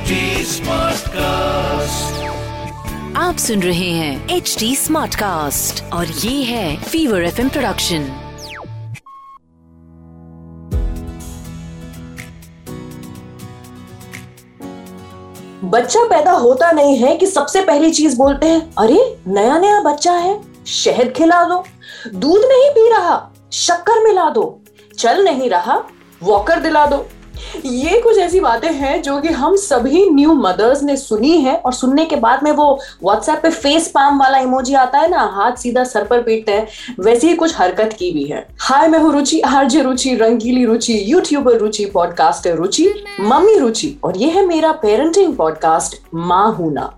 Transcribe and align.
HD 0.00 0.18
Smartcast. 0.48 2.12
आप 3.16 3.36
सुन 3.38 3.62
रहे 3.62 3.88
हैं 3.90 4.36
एच 4.36 4.54
डी 4.58 4.74
स्मार्ट 4.76 5.14
कास्ट 5.14 5.82
और 5.92 6.06
ये 6.06 6.42
है 6.44 6.76
फीवर 6.82 7.24
एफ़ 7.24 7.40
प्रोडक्शन 7.48 8.06
बच्चा 15.66 16.04
पैदा 16.08 16.32
होता 16.38 16.70
नहीं 16.72 16.96
है 16.98 17.16
कि 17.16 17.26
सबसे 17.26 17.64
पहली 17.64 17.90
चीज़ 17.90 18.16
बोलते 18.18 18.46
हैं 18.46 18.60
अरे 18.78 18.98
नया 19.28 19.58
नया 19.58 19.80
बच्चा 19.82 20.12
है 20.18 20.40
शहद 20.74 21.12
खिला 21.16 21.44
दो 21.44 21.64
दूध 22.16 22.44
नहीं 22.44 22.70
पी 22.70 22.90
रहा 22.90 23.22
शक्कर 23.60 24.04
मिला 24.04 24.28
दो 24.30 24.50
चल 24.98 25.24
नहीं 25.24 25.50
रहा 25.50 25.82
वॉकर 26.22 26.60
दिला 26.60 26.86
दो 26.86 27.06
ये 27.64 28.00
कुछ 28.00 28.18
ऐसी 28.18 28.40
बातें 28.40 28.70
हैं 28.72 29.00
जो 29.02 29.20
कि 29.20 29.28
हम 29.28 29.56
सभी 29.56 30.08
न्यू 30.10 30.34
मदर्स 30.34 30.82
ने 30.82 30.96
सुनी 30.96 31.36
है 31.36 31.56
और 31.56 31.72
सुनने 31.72 32.04
के 32.04 32.16
बाद 32.16 32.42
में 32.44 32.50
वो 32.52 32.78
व्हाट्सएप 33.02 33.40
पे 33.42 33.50
फेस 33.50 33.88
पाम 33.88 34.20
वाला 34.20 34.38
इमोजी 34.38 34.74
आता 34.74 34.98
है 34.98 35.08
ना, 35.10 35.22
हाथ 35.34 35.56
सीधा 35.56 35.84
सर 35.84 36.04
पर 36.04 36.22
पीटते 36.22 36.52
हैं, 36.52 36.66
वैसे 37.00 37.28
ही 37.28 37.34
कुछ 37.34 37.56
हरकत 37.56 37.96
की 37.98 38.10
भी 38.12 38.24
है। 38.24 38.46
हाय, 38.60 38.88
मैं 38.88 38.98
हूँ 38.98 39.12
रुचि, 39.12 39.40
आरजे 39.40 39.82
रुचि, 39.82 40.14
रंगीली 40.14 40.64
Ruchi 40.64 41.02
YouTuber 41.06 41.58
Ruchi 41.58 41.84
podcaster 41.84 42.56
Ruchi, 42.56 42.88
mummy 43.20 43.58
Ruchi 43.58 43.96
और 44.04 44.16
ये 44.16 44.30
है 44.30 44.46
मेरा 44.46 44.72
पेरेंटिंग 44.72 45.36
पॉडकास्ट 45.36 45.96
माँ 46.14 46.52
हूना 46.52 46.92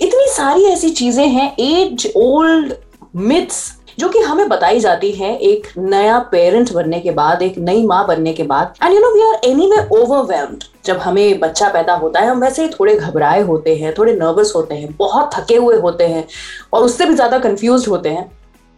इतनी 0.00 0.26
सारी 0.28 0.64
ऐसी 0.64 0.90
चीज़ें 0.90 1.26
हैं 1.26 1.52
एज 1.56 2.12
ओल्ड 2.16 2.72
मिथ्स 3.16 3.79
जो 4.00 4.08
कि 4.08 4.18
हमें 4.20 4.48
बताई 4.48 4.80
जाती 4.80 5.10
है 5.12 5.34
एक 5.38 5.66
नया 5.78 6.18
पेरेंट 6.30 6.72
बनने 6.72 7.00
के 7.00 7.10
बाद, 7.12 7.42
एक 7.42 7.58
नई 7.60 7.86
माँ 7.86 8.06
बनने 8.06 8.32
के 8.32 8.42
बाद। 8.44 8.74
And 8.82 8.94
you 8.94 9.00
know 9.00 9.10
we 9.14 9.22
are 9.22 9.40
anyway 9.66 9.86
overwhelmed 9.92 10.64
जब 10.84 10.98
हमें 10.98 11.40
बच्चा 11.40 11.68
पैदा 11.68 11.94
होता 11.94 12.20
है, 12.20 12.28
हम 12.28 12.40
वैसे 12.40 12.62
ही 12.62 12.68
थोड़े 12.70 12.96
घबराए 12.96 13.42
होते 13.42 13.74
हैं, 13.76 13.94
थोड़े 13.98 14.12
नर्वस 14.14 14.52
होते 14.56 14.74
हैं, 14.74 14.94
बहुत 14.98 15.30
थके 15.34 15.56
हुए 15.56 15.76
होते 15.78 16.06
हैं, 16.06 16.26
और 16.72 16.84
उससे 16.84 17.06
भी 17.06 17.14
ज़्यादा 17.14 17.38
कंफ्यूज 17.38 17.88
होते 17.88 18.08
हैं 18.08 18.30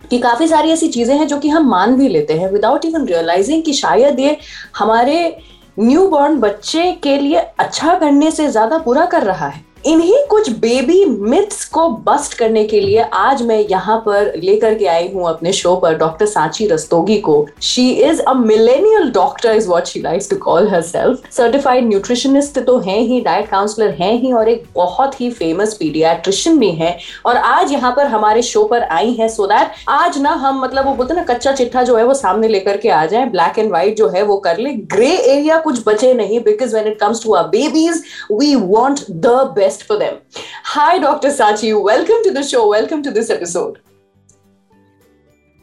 कि 0.03 0.19
काफ़ी 0.19 0.49
सारी 0.49 0.71
ऐसी 0.71 0.89
चीज़ें 0.89 1.15
हैं 1.17 1.27
जो 1.27 1.39
कि 1.39 1.49
हम 1.49 1.69
मान 1.69 1.97
भी 1.97 2.09
लेते 2.09 2.35
हैं 2.35 2.51
विदाउट 2.53 2.85
इवन 2.85 3.07
रियलाइजिंग 3.07 3.63
कि 3.63 3.73
शायद 3.75 4.21
ये 4.21 4.37
हमारे 4.79 5.37
न्यू 5.79 6.09
बॉर्न 6.09 6.41
बच्चे 6.41 6.91
के 7.03 7.17
लिए 7.19 7.37
अच्छा 7.37 7.99
करने 7.99 8.31
से 8.31 8.49
ज़्यादा 8.49 8.79
बुरा 8.79 9.05
कर 9.07 9.23
रहा 9.23 9.47
है। 9.47 9.65
इन्हीं 9.87 10.17
कुछ 10.31 10.49
बेबी 10.61 11.05
मिथ्स 11.05 11.65
को 11.67 11.89
बस्ट 12.07 12.35
करने 12.39 12.63
के 12.65 12.81
लिए 12.81 13.05
आज 13.13 13.41
मैं 13.43 13.59
यहाँ 13.61 13.97
पर 14.01 14.33
लेकर 14.39 14.75
के 14.75 14.87
आई 14.87 15.09
हूँ 15.13 15.29
अपने 15.29 15.53
शो 15.53 15.75
पर 15.77 15.95
डॉक्टर 15.99 16.27
सांची 16.27 16.67
रस्तोगी 16.67 17.17
को। 17.21 17.35
She 17.63 17.89
is 17.91 18.21
a 18.21 18.33
millennial 18.35 19.11
doctor 19.13 19.55
is 19.55 19.69
what 19.69 19.87
she 19.87 20.01
likes 20.01 20.31
to 20.31 20.37
call 20.37 20.69
herself 20.83 21.23
certified 21.33 21.89
nutritionist 21.89 22.59
तो 22.59 22.79
है 22.79 22.99
ही 22.99 23.21
डाइट 23.21 23.49
काउंसलर 23.51 23.91
है 24.01 24.13
ही 24.17 24.33
और 24.33 24.49
एक 24.49 24.65
बहुत 24.75 25.21
ही 25.21 25.31
फ़ेमस 25.31 25.75
पीडियाट्रिशियन 25.75 26.59
भी 26.59 26.71
है। 26.73 26.97
और 27.27 27.37
आज 27.37 27.73
यहाँ 27.73 27.93
पर 27.97 28.07
हमारे 28.07 28.43
शो 28.43 28.65
पर 28.65 28.83
आई 28.83 29.13
है 29.13 29.29
सो 29.29 29.47
दैट 29.47 29.73
आज 29.89 30.19
ना 30.19 30.31
हम 30.45 30.63
मतलब 30.65 30.87
वो 30.87 30.95
बोलते 30.95 31.15
ना 31.15 31.25
कच्चा 31.25 31.53
चिट्ठा 31.53 31.83
जो 31.83 31.97
है 31.97 32.05
वो 32.05 32.15
सामने 32.15 32.49
लेकर 32.49 32.77
के 32.77 32.89
आ 32.91 33.05
जाए। 33.07 33.25
ब्लैक 33.27 33.59
एंड 33.59 33.71
व्हाइट 33.71 33.97
जो 33.97 34.09
है 34.09 34.23
वो 34.23 34.37
कर 34.39 34.59
ले। 34.59 34.73
ग्रे 34.95 35.11
एरिया 35.11 35.59
कुछ 35.61 35.83
बचे 35.87 36.15
नहीं 36.15 36.41
because 36.43 36.77
when 36.77 36.87
it 36.87 36.99
comes 37.01 37.25
to 37.25 37.35
our 37.35 37.49
babies 37.49 38.03
we 38.33 38.55
want 38.57 39.05
the 39.11 39.37
best 39.55 39.71
best 39.72 39.84
for 39.84 39.98
them. 39.98 40.20
Hi, 40.64 41.00
Dr. 41.00 41.30
Sachi. 41.30 41.74
Welcome 41.82 42.24
to 42.24 42.34
the 42.34 42.44
show. 42.44 42.70
Welcome 42.70 43.04
to 43.04 43.12
this 43.12 43.30
episode. 43.30 43.80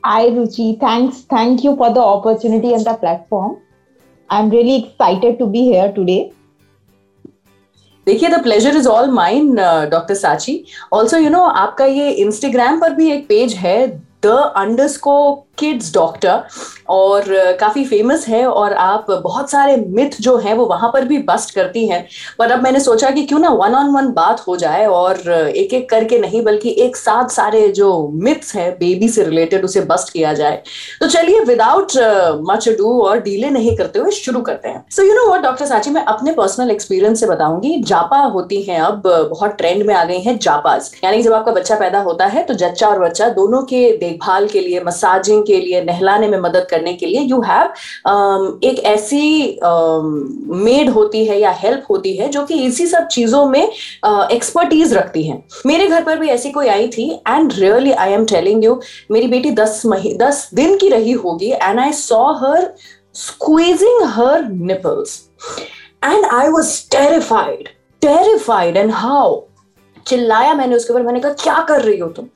Hi, 0.04 0.28
Ruchi. 0.28 0.78
Thanks. 0.80 1.22
Thank 1.22 1.64
you 1.64 1.76
for 1.76 1.92
the 1.92 2.00
opportunity 2.00 2.74
and 2.74 2.84
the 2.84 2.94
platform. 2.94 3.58
I'm 4.30 4.50
really 4.50 4.84
excited 4.84 5.38
to 5.38 5.46
be 5.46 5.64
here 5.72 5.92
today. 5.92 6.32
देखिए 8.06 8.28
the 8.28 8.42
pleasure 8.42 8.76
is 8.76 8.86
all 8.86 9.10
mine 9.10 9.54
doctor 9.90 10.14
Sachi 10.14 10.64
also 10.92 11.18
you 11.18 11.30
know 11.30 11.42
आपका 11.42 11.84
ये 11.84 12.10
Instagram 12.24 12.80
पर 12.80 12.92
भी 12.94 13.10
एक 13.12 13.26
page 13.28 13.54
है 13.54 13.86
the 14.26 14.26
अंडरस्को 14.56 15.14
kids 15.59 15.93
doctor 15.93 16.41
और 16.89 17.23
काफ़ी 17.59 17.83
famous 17.85 18.27
है 18.27 18.45
और 18.47 18.73
आप 18.75 19.05
बहुत 19.13 19.51
सारे 19.51 19.75
मिथ 19.89 20.19
जो 20.21 20.35
हैं 20.37 20.53
वो 20.53 20.65
वहाँ 20.65 20.89
पर 20.93 21.05
भी 21.05 21.17
बस्ट 21.23 21.53
करती 21.55 21.87
हैं। 21.87 22.05
पर 22.39 22.51
अब 22.51 22.63
मैंने 22.63 22.79
सोचा 22.79 23.09
कि 23.09 23.23
क्यों 23.23 23.39
ना 23.39 23.49
वन 23.51 23.75
ऑन 23.75 23.89
वन 23.95 24.07
बात 24.13 24.43
हो 24.47 24.55
जाए 24.57 24.85
और 24.87 25.19
एक 25.29 25.73
एक 25.73 25.89
करके 25.89 26.19
नहीं 26.19 26.41
बल्कि 26.43 26.75
एक 26.79 26.95
साथ 26.95 27.29
सारे 27.31 27.67
जो 27.71 27.89
मिथ्स 28.23 28.55
हैं 28.55 28.71
बेबी 28.73 29.09
से 29.09 29.23
रिलेटेड 29.23 29.65
उसे 29.65 29.81
बस्ट 29.83 30.13
किया 30.13 30.33
जाए। 30.33 30.61
तो 31.01 31.07
चलिए 31.07 31.39
विदाउट 31.41 31.91
मच 32.49 32.67
डू 32.69 32.99
और 33.01 33.19
डीले 33.19 33.49
नहीं 33.49 33.75
करते 33.77 33.99
हुए 33.99 34.11
शुरू 34.13 34.41
करते 34.41 34.69
हैं। 34.69 34.83
So 34.91 35.03
you 35.03 35.13
know 35.13 35.27
what 35.27 35.41
doctor 35.43 35.65
Sachi 35.65 35.91
मैं 35.91 36.03
अपने 36.05 36.31
पर्सनल 36.33 36.71
एक्सपीरियंस 36.71 37.19
से 37.19 37.27
बताऊँगी। 37.27 37.75
जापा 37.83 38.19
होती 38.25 38.61
हैं 38.63 38.79
अब 38.81 39.01
बहुत 39.29 39.55
ट्रेंड 39.57 39.85
में 39.87 39.93
आ 39.95 40.03
गई 40.03 40.19
हैं 40.19 40.37
जापाज 40.39 40.91
यानी 41.03 41.21
जब 41.21 41.33
आपका 41.33 41.51
बच्चा 41.51 41.75
पैदा 41.75 41.99
होता 42.01 42.25
है 42.27 42.43
तो 42.43 42.53
जच्चा 42.55 42.87
और 42.87 42.99
बच्चा 42.99 43.29
दोनों 43.31 43.61
के 43.63 43.81
देखभाल 43.97 44.47
के 44.47 44.59
लिए 44.59 44.81
मसाजिंग 44.81 45.43
के 45.49 45.59
लिए 45.59 45.81
नहलाने 45.83 46.27
में 46.27 46.37
मदद 46.39 46.67
करने 46.71 46.93
के 46.93 47.05
लिए 47.05 47.21
यू 47.21 47.41
हैव 47.41 47.67
um, 48.09 48.63
एक 48.63 48.79
ऐसी 48.85 49.59
मेड 50.63 50.87
um, 50.87 50.95
होती 50.95 51.25
है 51.25 51.39
या 51.39 51.51
हेल्प 51.59 51.85
होती 51.89 52.15
है 52.17 52.29
जो 52.29 52.45
कि 52.45 52.61
इसी 52.65 52.87
सब 52.87 53.07
चीज़ों 53.07 53.45
में 53.45 53.63
एक्सपर्टीज 53.63 54.91
uh, 54.91 54.97
रखती 54.97 55.23
है। 55.23 55.41
मेरे 55.65 55.87
घर 55.87 56.03
पर 56.03 56.19
भी 56.19 56.29
ऐसी 56.29 56.51
कोई 56.51 56.67
आई 56.67 56.87
थी 56.87 57.09
and 57.27 57.53
really 57.53 57.91
I 58.05 58.11
am 58.11 58.25
telling 58.25 58.63
you 58.65 58.79
मेरी 59.11 59.27
बेटी 59.27 59.51
दस 59.55 59.81
मही 59.85 60.13
दस 60.17 60.49
दिन 60.53 60.77
की 60.77 60.89
रही 60.89 61.11
होगी 61.25 61.51
and 61.51 61.79
I 61.79 61.91
saw 61.93 62.23
her 62.43 62.71
squeezing 63.13 64.01
her 64.15 64.33
nipples 64.67 65.13
and 66.09 66.27
I 66.35 66.43
was 66.49 66.67
terrified 66.87 67.69
terrified 68.01 68.77
and 68.77 68.93
how? 68.97 69.27
चिल्लाया 70.07 70.53
मैंने 70.53 70.75
उसके 70.75 70.93
ऊपर 70.93 71.01
मैंने 71.03 71.19
कहा 71.19 71.31
क्या 71.41 71.59
कर 71.69 71.81
रही 71.81 71.97
हो 71.99 72.07
तुम? 72.09 72.27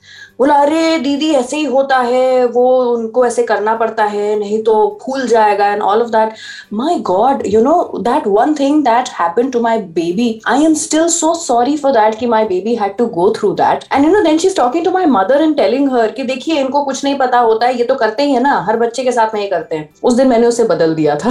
बोला, 0.44 0.56
अरे, 0.56 0.98
दीदी, 0.98 1.32
ऐसे 1.34 1.58
ही 1.58 1.66
होता 1.66 1.98
है, 1.98 2.46
वो 2.46 2.64
उनको 2.86 3.26
ऐसे 3.26 3.44
करना 3.44 3.76
पड़ता 3.76 4.04
है, 4.06 4.40
नहीं 4.40 4.62
तो 4.64 4.74
फूल 5.02 5.28
जाएगा 5.28 5.68
and 5.68 5.82
all 5.82 6.02
of 6.02 6.10
that 6.10 6.34
my 6.74 6.96
god 7.10 7.44
you 7.48 7.62
know 7.62 7.76
that 8.00 8.28
one 8.28 8.54
thing 8.54 8.84
that 8.84 9.10
happen 9.20 9.50
to 9.50 9.60
my 9.62 9.78
baby 9.98 10.28
I 10.48 10.66
am 10.66 10.74
still 10.74 11.08
so 11.10 11.34
sorry 11.36 11.76
for 11.78 11.92
that 11.92 12.16
कि 12.20 12.26
my 12.26 12.46
baby 12.46 12.76
had 12.76 12.96
to 12.98 13.06
go 13.16 13.30
through 13.38 13.52
that 13.52 13.86
and 13.94 14.06
you 14.06 14.12
know 14.12 14.22
then 14.22 14.38
she 14.38 14.48
is 14.48 14.56
talking 14.56 14.86
to 14.86 14.92
my 14.92 15.06
mother 15.06 15.42
and 15.42 15.56
telling 15.58 15.92
her 15.92 16.12
कि 16.12 16.24
देखिए, 16.24 16.60
इनको 16.60 16.84
कुछ 16.84 17.04
नहीं 17.04 17.18
पता 17.18 17.40
होता 17.40 17.68
है, 17.68 17.78
ये 17.78 17.84
तो 17.84 17.96
करते 17.96 18.24
ही 18.24 18.34
है 18.34 18.42
ना, 18.42 18.60
हर 18.68 18.78
बच्चे 18.78 19.04
के 19.04 19.12
साथ 19.12 19.36
नहीं 19.36 19.50
करते 19.50 19.76
हैं। 19.76 19.90
उस 20.04 20.14
दिन 20.14 20.28
मैंने 20.28 20.48
उसे 20.48 20.64
बदल 20.64 20.96
दिया 20.96 21.16
था। 21.16 21.30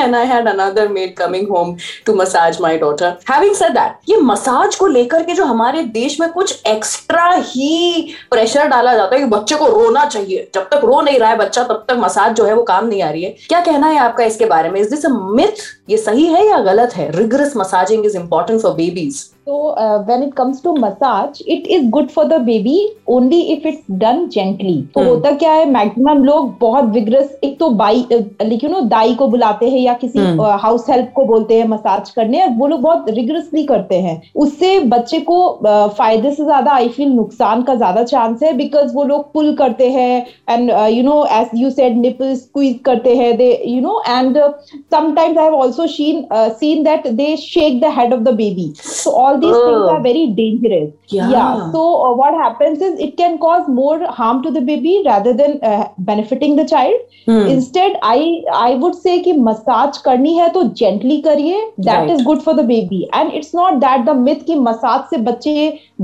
And 0.00 0.14
I 0.16 0.26
had 0.26 0.48
another 0.48 0.88
maid 0.88 1.14
coming 1.16 1.48
home 1.48 1.74
to 2.06 2.14
massage 2.14 2.60
my 2.60 2.78
daughter 2.78 3.16
having 3.30 3.54
said 3.54 3.72
that 3.72 4.10
ये 4.10 4.16
मसाज 4.24 4.76
को 4.76 4.86
लेकर 4.86 5.22
के 5.22 5.34
जो 5.34 5.44
हमारे 5.44 5.82
देश 5.92 6.20
में 6.20 6.28
कुछ 6.32 6.62
एक्स्ट्रा 6.66 7.30
ही 7.46 8.08
प्रेशर 8.40 8.66
डाला 8.66 8.94
जाता 8.94 9.14
है 9.14 9.20
कि 9.20 9.26
बच्चे 9.26 9.56
को 9.56 9.66
रोना 9.66 10.04
चाहिए। 10.04 10.50
जब 10.54 10.62
तक 10.62 10.80
रो 10.84 11.00
नहीं 11.00 11.18
रहा 11.18 11.30
है 11.30 11.36
बच्चा, 11.36 11.64
तब 11.64 11.84
तक 11.88 11.96
मसाज 11.96 12.34
जो 12.34 12.44
है 12.44 12.54
वो 12.54 12.62
काम 12.62 12.86
नहीं 12.86 13.02
आ 13.02 13.10
रही 13.10 13.24
है। 13.24 13.30
क्या 13.48 13.60
कहना 13.60 13.86
है 13.86 13.98
आपका 13.98 14.24
इसके 14.24 14.44
बारे 14.44 14.70
में? 14.70 14.80
इज़ 14.80 14.90
दिस 14.90 15.04
अ 15.06 15.08
मिथ 15.08 15.79
ये 15.90 15.96
सही 15.98 16.26
है 16.26 16.46
या 16.46 16.58
गलत 16.62 16.96
है 16.96 17.10
rigorous 17.12 17.56
massaging 17.56 18.06
is 18.06 18.16
important 18.16 18.60
for 18.60 18.74
babies 18.74 19.24
So 19.42 19.70
uh, 19.70 20.02
when 20.02 20.22
it 20.22 20.36
comes 20.36 20.60
to 20.60 20.74
massage, 20.74 21.40
it 21.44 21.66
is 21.66 21.90
good 21.90 22.12
for 22.12 22.28
the 22.28 22.38
baby 22.38 22.90
only 23.08 23.52
if 23.52 23.64
it's 23.64 23.86
done 23.98 24.20
gently. 24.30 24.74
तो. 24.94 25.04
होता 25.04 25.30
क्या 25.38 25.52
है 25.52 25.64
मैक्सिमम 25.70 26.22
लोग 26.24 26.52
बहुत 26.60 26.84
विग्रस 26.94 27.38
एक 27.44 27.58
तो 27.60 27.68
बाई 27.72 28.04
लाइक 28.12 28.64
यू 28.64 28.70
नो 28.70 28.80
दाई 28.88 29.14
को 29.14 29.28
बुलाते 29.28 29.68
हैं 29.70 29.78
या 29.78 29.94
किसी 29.94 30.18
हाउस 30.18 30.80
hmm. 30.80 30.90
हेल्प 30.90 31.10
को 31.16 31.24
बोलते 31.24 31.58
हैं 31.58 31.66
मसाज 31.68 32.10
करने 32.10 32.42
और 32.42 32.50
वो 32.58 32.66
लोग 32.66 32.80
बहुत 32.80 33.10
रिग्रेसली 33.10 33.64
करते 33.66 34.00
हैं 34.00 34.20
उससे 34.36 34.78
बच्चे 34.92 35.20
को 35.22 35.40
फ़ायदे 35.64 36.34
से 36.34 36.44
ज़्यादा 36.44 36.72
आई 36.72 36.88
फील 36.90 37.10
नुकसान 37.12 37.62
का 37.62 37.74
ज़्यादा 37.74 38.04
चांस 38.04 38.42
है 38.42 38.52
बिकॉज़ 38.56 38.94
वो 38.94 39.04
लोग 39.04 39.32
पुल 39.32 39.54
करते 39.56 39.90
हैं 39.90 40.26
and 40.50 40.70
you 40.70 41.02
know 41.04 41.24
as 41.32 41.50
you 41.54 41.70
said 41.70 41.96
nipple 41.98 42.34
squeeze 42.36 42.78
करते 42.84 43.16
हैं 43.16 43.36
they 43.36 43.50
you 43.66 43.80
know 43.80 44.00
and 44.08 44.38
sometimes 44.38 45.38
I 45.38 45.44
have 45.44 45.60
also 45.60 45.79
seen 45.86 46.26
seen 46.34 46.82
that 46.84 47.08
they 47.22 47.36
shake 47.36 47.80
the 47.80 47.92
head 47.98 48.14
of 48.14 48.20
the 48.20 48.34
baby 48.42 48.72
so 48.76 49.10
all 49.10 49.40
these 49.40 49.56
oh. 49.56 49.66
things 49.66 49.90
are 49.90 50.00
very 50.00 50.26
dangerous. 50.28 50.92
Yeah. 51.08 51.30
yeah. 51.30 51.72
So 51.72 51.82
uh, 52.06 52.14
what 52.14 52.34
happens 52.34 52.82
is 52.82 52.98
it 53.00 53.16
can 53.16 53.38
cause 53.38 53.68
more 53.68 54.06
harm 54.06 54.42
to 54.42 54.50
the 54.50 54.60
baby 54.60 55.02
rather 55.04 55.32
than 55.32 55.58
uh, 55.62 55.88
benefiting 55.98 56.56
the 56.56 56.64
child. 56.64 57.00
Hmm. 57.26 57.46
Instead, 57.54 57.96
I 58.02 58.42
I 58.52 58.74
would 58.82 58.94
say 58.94 59.18
कि 59.24 59.34
massage 59.48 59.98
करनी 60.04 60.34
है 60.36 60.48
तो 60.52 60.62
gently 60.82 61.20
करिए. 61.22 61.60
That 61.88 62.00
right. 62.00 62.10
is 62.10 62.22
good 62.22 62.42
for 62.42 62.54
the 62.54 62.66
baby. 62.70 63.00
And 63.20 63.32
it's 63.40 63.52
not 63.54 63.80
that 63.80 64.04
the 64.10 64.14
myth 64.14 64.44
कि 64.46 64.58
massage 64.66 65.08
से 65.10 65.18
बच्चे 65.30 65.54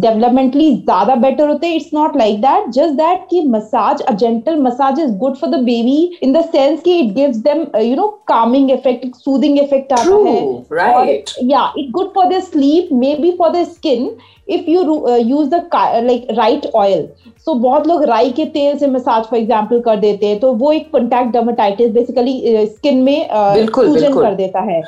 developmentally 0.06 0.70
ज़्यादा 0.84 1.20
better 1.22 1.46
होते. 1.52 1.74
It's 1.80 1.92
not 1.92 2.16
like 2.22 2.40
that. 2.46 2.72
Just 2.78 2.96
that 3.02 3.26
कि 3.32 3.46
massage 3.56 4.04
a 4.08 4.16
gentle 4.24 4.60
massage 4.68 4.98
is 5.06 5.14
good 5.24 5.38
for 5.38 5.50
the 5.56 5.62
baby 5.70 6.18
in 6.22 6.32
the 6.32 6.44
sense 6.56 6.82
कि 6.88 6.98
it 7.04 7.14
gives 7.14 7.42
them 7.42 7.66
uh, 7.74 7.84
you 7.90 7.96
know 7.96 8.10
calming 8.34 8.70
effect, 8.70 9.16
soothing 9.16 9.55
effect 9.58 9.92
आता 9.92 10.02
है. 10.02 10.38
True. 10.38 10.64
Right. 10.70 11.34
Or, 11.36 11.46
yeah, 11.46 11.72
it's 11.76 11.92
good 11.92 12.12
for 12.14 12.28
their 12.28 12.42
sleep. 12.42 12.90
Maybe 12.96 13.26
maybe 13.26 13.36
for 13.36 13.52
the 13.52 13.64
skin 13.66 14.18
if 14.48 14.68
you 14.68 15.06
uh, 15.06 15.16
use 15.16 15.48
the 15.50 15.68
like 16.02 16.26
right 16.36 16.66
oil 16.74 17.08
so 17.46 17.54
बहुत 17.54 17.86
लोग 17.86 18.02
राई 18.04 18.30
के 18.32 18.44
तेल 18.54 18.78
से 18.78 18.86
massage 18.86 19.24
for 19.24 19.38
example 19.38 19.80
कर 19.80 19.96
देते 20.00 20.26
हैं 20.26 20.38
तो 20.40 20.52
वो 20.62 20.72
एक 20.72 20.90
कॉन्टैक्ट 20.92 21.32
डर्माटाइटिस 21.32 21.90
बेसिकली 21.92 22.66
स्किन 22.66 23.02
में 23.02 23.28
सूजन 23.66 24.14
कर 24.14 24.34
देता 24.34 24.60
है 24.70 24.80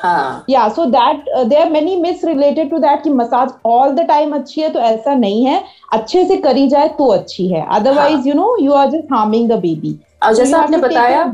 या 0.49 0.67
so 0.69 0.85
that 0.95 1.23
there 1.37 1.61
are 1.61 1.71
many 1.71 1.95
myths 2.01 2.23
related 2.25 2.69
to 2.69 2.77
that 2.77 3.03
कि 3.03 3.09
मसाज 3.13 3.53
ऑल 3.65 3.91
द 3.91 4.05
टाइम 4.07 4.35
अच्छी 4.35 4.61
है 4.61 4.69
तो 4.73 4.79
ऐसा 4.89 5.13
नहीं 5.15 5.45
है 5.45 5.63
अच्छे 5.93 6.25
से 6.25 6.37
करी 6.47 6.67
जाए 6.67 6.87
तो 6.97 7.07
अच्छी 7.11 7.47
है 7.47 7.65
otherwise 7.75 8.27
you 8.27 8.33
know 8.35 8.55
you 8.61 8.71
are 8.73 8.89
just 8.89 9.13
harming 9.13 9.49
the 9.49 9.59
baby 9.61 9.97
जैसा 10.35 10.57
आपने 10.57 10.77
बताया 10.77 11.33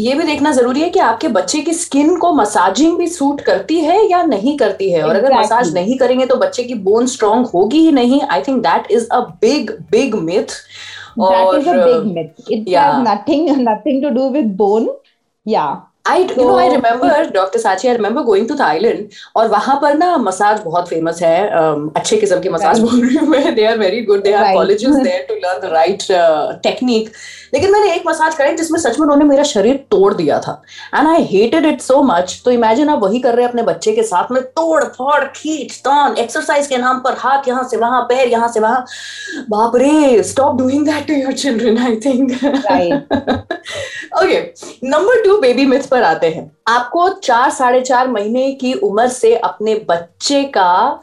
ये 0.00 0.14
भी 0.14 0.22
देखना 0.22 0.52
ज़रूरी 0.52 0.80
है 0.80 0.90
कि 0.90 0.98
आपके 0.98 1.28
बच्चे 1.28 1.60
की 1.60 1.72
स्किन 1.72 2.16
को 2.16 2.32
मसाजिंग 2.32 2.98
भी 2.98 3.08
सूट 3.08 3.40
करती 3.40 3.80
है 3.80 4.10
या 4.10 4.22
नहीं 4.22 4.56
करती 4.58 4.90
है? 4.90 5.02
और 5.02 5.10
exactly. 5.10 5.30
अगर 5.30 5.40
मसाज 5.40 5.74
नहीं 5.74 5.98
करेंगे 5.98 6.26
तो 6.26 6.36
बच्चे 6.36 6.64
की 6.64 6.74
बोन 6.74 7.06
स्ट्रांग 7.06 7.46
होगी 7.46 7.78
ही 7.78 7.92
नहीं। 7.92 8.22
I 8.22 8.42
think 8.42 8.62
that 8.62 8.90
is 8.90 9.08
a 9.08 9.20
big 9.20 9.70
big 9.90 10.14
myth 10.14 10.56
that 11.18 11.58
is 11.58 11.66
a 11.66 11.74
big 11.84 12.04
myth. 12.16 12.50
It 12.50 12.68
yeah. 12.68 12.92
has 12.92 13.04
nothing 13.04 13.64
nothing 13.64 14.02
to 14.02 14.10
do 14.10 14.26
with 14.34 14.56
bone. 14.56 14.88
Yeah. 15.46 15.76
I, 16.10 16.26
so, 16.26 16.34
you 16.34 16.44
know, 16.44 16.58
I 16.58 16.68
remember, 16.68 17.30
Dr. 17.30 17.58
Sachi, 17.58 17.88
I 17.90 17.94
remember 17.94 18.22
going 18.24 18.46
to 18.48 18.54
Thailand 18.56 19.16
और 19.36 19.48
वहाँ 19.48 19.78
पर 19.82 19.96
ना 19.98 20.16
massage 20.18 20.60
बहुत 20.64 20.88
famous 20.88 21.22
है 21.22 21.38
um, 21.60 21.88
अच्छे 21.96 22.16
किस्म 22.16 22.40
की 22.40 22.48
massage 22.48 22.78
बोल 22.80 23.00
रही 23.06 23.16
हूँ 23.16 23.28
मैं। 23.28 23.54
They 23.54 23.66
are 23.66 23.78
very 23.78 24.00
good 24.04 24.22
they 24.22 24.32
are 24.32 24.52
colleges 24.54 24.94
there 24.96 25.26
to 25.28 25.34
learn 25.34 25.60
the 25.60 25.72
right 25.72 26.02
technique 26.62 27.10
लेकिन 27.54 27.72
मैंने 27.72 27.92
एक 27.94 28.02
मसाज 28.06 28.34
कराई 28.34 28.54
जिसमें 28.56 28.78
सच 28.80 28.98
में 28.98 29.02
उन्होंने 29.02 29.24
मेरा 29.24 29.42
शरीर 29.50 29.76
तोड़ 29.90 30.12
दिया 30.14 30.38
था। 30.40 30.52
And 30.94 31.08
I 31.08 31.22
hated 31.30 31.66
it 31.66 31.80
so 31.80 32.02
much 32.02 32.40
तो 32.44 32.50
इमेजिन 32.50 32.88
आप 32.88 33.02
वही 33.02 33.20
कर 33.20 33.34
रहे 33.34 33.44
हैं 33.44 33.50
अपने 33.50 33.62
बच्चे 33.62 33.92
के 33.92 34.02
साथ 34.02 34.32
में। 34.32 34.42
तोड़ 34.42 34.84
फोड़ 34.84 35.24
खींच 35.36 35.76
तान 35.84 36.16
एक्सरसाइज 36.18 36.66
के 36.66 36.76
नाम 36.78 36.98
पर 37.04 37.16
हाथ 37.18 37.48
यहाँ 37.48 37.62
से 37.70 37.76
वहाँ 37.76 38.02
पैर 38.08 38.28
यहाँ 38.28 38.48
से 38.52 38.60
वहाँ। 38.60 38.84
बाप 39.50 39.76
रे 39.76 40.22
stop 40.22 40.58
doing 40.58 40.84
that 40.86 41.06
to 41.08 41.14
your 41.14 41.32
children 41.44 41.78
I 41.86 41.96
think 42.06 42.32
okay 44.22 44.38
number 44.88 45.22
two 45.24 45.36
baby 45.40 45.64
myths 45.66 45.86
पर 45.86 45.97
आते 46.02 46.28
हैं। 46.28 46.50
आपको 46.68 47.08
चार, 47.08 47.50
साढ़े 47.50 47.80
चार 47.80 48.08
महीने 48.08 48.50
की 48.52 48.72
उम्र 48.74 49.08
से 49.08 49.34
अपने 49.36 49.74
बच्चे 49.88 50.42
का 50.56 51.00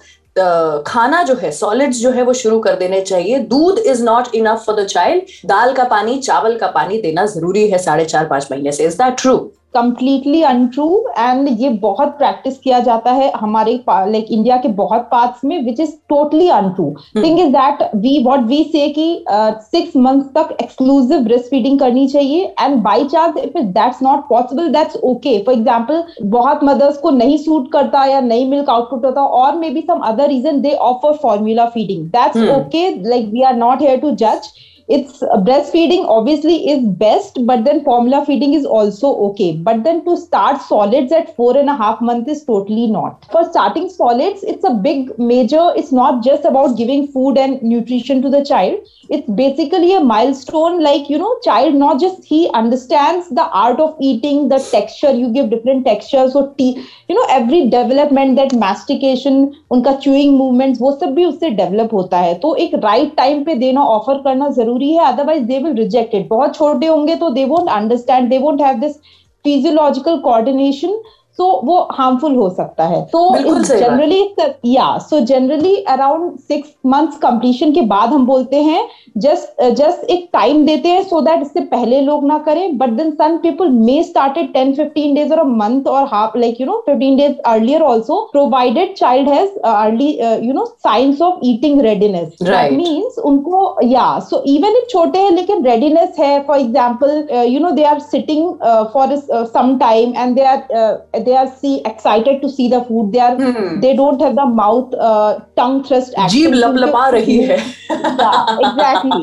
खाना 0.87 1.21
जो 1.23 1.35
है 1.35 1.51
सॉलिड्स 1.51 1.97
जो 1.97 2.09
है, 2.11 2.23
वो 2.23 2.33
शुरू 2.33 2.59
कर 2.59 2.75
देने 2.75 3.01
चाहिए। 3.01 3.37
दूध 3.39 3.77
is 3.79 4.03
not 4.03 4.35
enough 4.35 4.63
for 4.65 4.75
the 4.75 4.85
child 4.85 5.23
दाल 5.45 5.73
का 5.73 5.83
पानी, 5.83 6.17
चावल 6.19 6.57
का 6.57 6.67
पानी 6.67 7.01
देना 7.01 7.25
ज़रूरी 7.25 7.67
है 7.69 7.77
साढ़े 7.77 8.05
चार, 8.05 8.25
पाँच 8.25 8.47
महीने 8.51 8.71
से। 8.71 8.85
Is 8.85 8.95
that 8.95 9.15
true 9.17 9.37
completely 9.75 10.41
untrue 10.43 10.87
and 11.17 11.47
ये 11.59 11.69
बहुत 11.81 12.17
प्रैक्टिस 12.17 12.57
किया 12.57 12.79
जाता 12.81 13.11
है 13.13 13.31
हमारे 13.35 13.73
लाइक 13.87 14.27
इंडिया 14.29 14.57
के 14.57 14.67
बहुत 14.75 15.07
पार्ट्स 15.11 15.43
में 15.45 15.57
which 15.65 15.79
is 15.79 15.91
totally 16.09 16.47
untrue 16.51 16.89
thing 17.15 17.39
is 17.39 17.49
that 17.51 17.83
we 17.95 18.17
what 18.23 18.45
we 18.47 18.63
say 18.65 18.87
कि 18.89 19.07
सिक्स 19.29 19.95
मंथ 19.97 20.23
तक 20.35 20.55
एक्सक्लूसिव 20.61 21.23
ब्रेस्ट 21.23 21.49
फीडिंग 21.49 21.79
करनी 21.79 22.07
चाहिए 22.07 22.53
and 22.61 22.81
by 22.83 23.03
chance 23.05 23.37
if 23.37 23.57
is 23.57 23.67
that's 23.73 24.03
not 24.03 24.27
possible 24.29 24.69
that's 24.69 24.97
okay 25.05 25.37
for 25.39 25.55
example 25.55 26.03
बहुत 26.29 26.63
mothers 26.63 26.97
को 26.97 27.09
नहीं 27.13 27.37
सूट 27.39 27.71
करता 27.71 28.05
या 28.05 28.19
नहीं 28.23 28.49
मिल्क 28.49 28.69
आउटपुट 28.69 29.05
होता 29.05 29.25
और 29.39 29.55
maybe 29.69 29.81
some 29.81 29.99
other 30.05 30.27
reason 30.27 30.61
they 30.61 30.73
offer 30.83 31.17
formula 31.21 31.65
feeding 31.69 32.05
that's 32.11 32.49
okay 32.51 32.89
like 33.09 33.29
we 33.29 33.41
are 33.43 33.55
not 33.57 33.81
here 33.81 33.99
to 33.99 34.11
जज 34.17 34.51
it's 34.87 35.23
uh, 35.23 35.37
breastfeeding 35.37 36.05
obviously 36.07 36.69
is 36.69 36.85
best 36.87 37.39
but 37.47 37.63
then 37.65 37.83
formula 37.83 38.23
feeding 38.25 38.53
is 38.53 38.65
also 38.65 39.15
okay 39.27 39.57
but 39.57 39.83
then 39.83 40.03
to 40.05 40.15
start 40.15 40.61
solids 40.61 41.11
at 41.11 41.35
four 41.35 41.57
and 41.57 41.69
a 41.69 41.75
half 41.75 41.99
months 42.01 42.29
is 42.29 42.43
totally 42.43 42.85
not 42.85 43.25
for 43.31 43.43
starting 43.49 43.89
solids 43.89 44.43
it's 44.43 44.63
a 44.63 44.73
big 44.73 45.17
major 45.17 45.71
it's 45.75 45.91
not 45.91 46.23
just 46.23 46.45
about 46.45 46.77
giving 46.77 47.07
food 47.07 47.35
and 47.35 47.61
nutrition 47.63 48.21
to 48.21 48.29
the 48.29 48.45
child 48.45 48.77
it's 49.09 49.27
basically 49.31 49.95
a 49.95 49.99
milestone 49.99 50.81
like 50.83 51.09
you 51.09 51.17
know 51.17 51.35
child 51.43 51.73
not 51.73 51.99
just 51.99 52.23
he 52.23 52.49
understands 52.53 53.27
the 53.29 53.47
art 53.63 53.79
of 53.79 53.95
eating 53.99 54.49
the 54.49 54.59
texture 54.71 55.11
you 55.11 55.33
give 55.33 55.49
different 55.49 55.83
textures 55.83 56.33
so 56.33 56.53
tea 56.59 56.85
you 57.07 57.15
know 57.15 57.25
every 57.29 57.69
development 57.69 58.35
that 58.35 58.53
mastication 58.53 59.51
unka 59.71 59.99
chewing 60.01 60.37
movements 60.37 60.79
सब 60.95 61.13
भी 61.15 61.25
उससे 61.25 61.49
develop 61.49 61.93
होता 61.93 62.17
है 62.17 62.33
तो 62.39 62.53
एक 62.55 62.73
right 62.75 63.03
right 63.03 63.17
time 63.17 63.43
पे 63.43 63.55
देना 63.55 63.81
offer 63.95 64.17
करना 64.23 64.49
ज़रूरी 64.57 64.74
है 64.83 65.05
otherwise 65.05 65.43
they 65.43 65.59
will 65.59 65.73
reject 65.73 66.15
it 66.15 66.27
बहुत 66.29 66.55
छोटे 66.55 66.87
होंगे 66.87 67.15
तो 67.15 67.29
they 67.29 67.45
won't 67.45 67.69
understand 67.69 68.29
they 68.29 68.37
won't 68.37 68.61
have 68.61 68.79
this 68.79 68.97
physiological 69.45 70.17
coordination 70.19 70.99
so 71.39 71.45
वो 71.65 71.77
हार्मफुल 71.91 72.35
हो 72.35 72.49
सकता 72.49 72.85
है। 72.87 73.01
तो 73.05 73.19
जनरली 73.59 74.21
या 74.65 74.97
so 74.99 75.19
generally 75.25 75.75
around 75.89 76.37
six 76.39 76.69
months 76.85 77.17
completion 77.17 77.71
के 77.71 77.81
बाद 77.87 78.09
हम 78.09 78.25
बोलते 78.25 78.61
हैं 78.63 78.87
जस्ट 79.17 79.61
जस्ट 79.73 80.09
एक 80.11 80.27
टाइम 80.33 80.65
देते 80.65 80.89
हैं 80.89 81.03
सो 81.03 81.21
दैट 81.21 81.41
इससे 81.41 81.59
पहले 81.67 81.99
लोग 82.01 82.25
ना 82.27 82.37
करें 82.45 82.77
but 82.77 82.89
then 82.91 83.11
some 83.13 83.37
people 83.37 83.69
may 83.81 84.01
started 84.03 84.51
ten 84.53 84.73
fifteen 84.75 85.15
days 85.15 85.33
और 85.33 85.43
मंथ 85.47 85.87
और 85.87 86.07
half 86.07 86.37
like 86.37 86.61
you 86.61 86.67
know 86.67 86.77
fifteen 86.85 87.17
days 87.17 87.33
earlier 87.45 87.81
also 87.81 88.19
provided 88.31 88.93
child 88.95 89.29
has 89.29 89.57
early 89.65 90.09
you 90.47 90.53
know 90.53 90.65
signs 90.65 91.21
of 91.21 91.39
eating 91.45 91.81
readiness 91.81 92.27
that 92.43 92.71
means 92.73 93.19
उनको 93.25 93.63
या 93.83 94.07
so 94.29 94.43
even 94.47 94.77
if 94.77 94.87
छोटे 94.89 95.19
हैं 95.19 95.31
लेकिन 95.31 95.65
readiness 95.65 96.15
है 96.19 96.39
for 96.47 96.59
example 96.59 97.27
you 97.47 97.59
know 97.59 97.71
they 97.71 97.83
are 97.85 97.99
sitting 98.07 98.49
for 98.93 99.15
some 99.45 99.77
time 99.79 100.13
and 100.17 100.35
they 100.35 100.43
are 100.45 101.23
they 101.25 101.35
are 101.35 101.47
see 101.61 101.73
excited 101.89 102.41
to 102.41 102.49
see 102.49 102.67
the 102.73 102.81
food 102.89 103.11
they 103.13 103.19
are 103.19 103.35
hmm. 103.35 103.79
they 103.79 103.95
don't 103.99 104.21
have 104.25 104.35
the 104.39 104.45
mouth 104.59 104.93
uh, 105.09 105.39
tongue 105.59 105.77
thrust 105.87 106.15
जीभ 106.33 106.53
लपलपा 106.53 107.07
रही 107.15 107.37
है 107.51 107.57
yeah, 107.89 108.61
exactly 108.67 109.21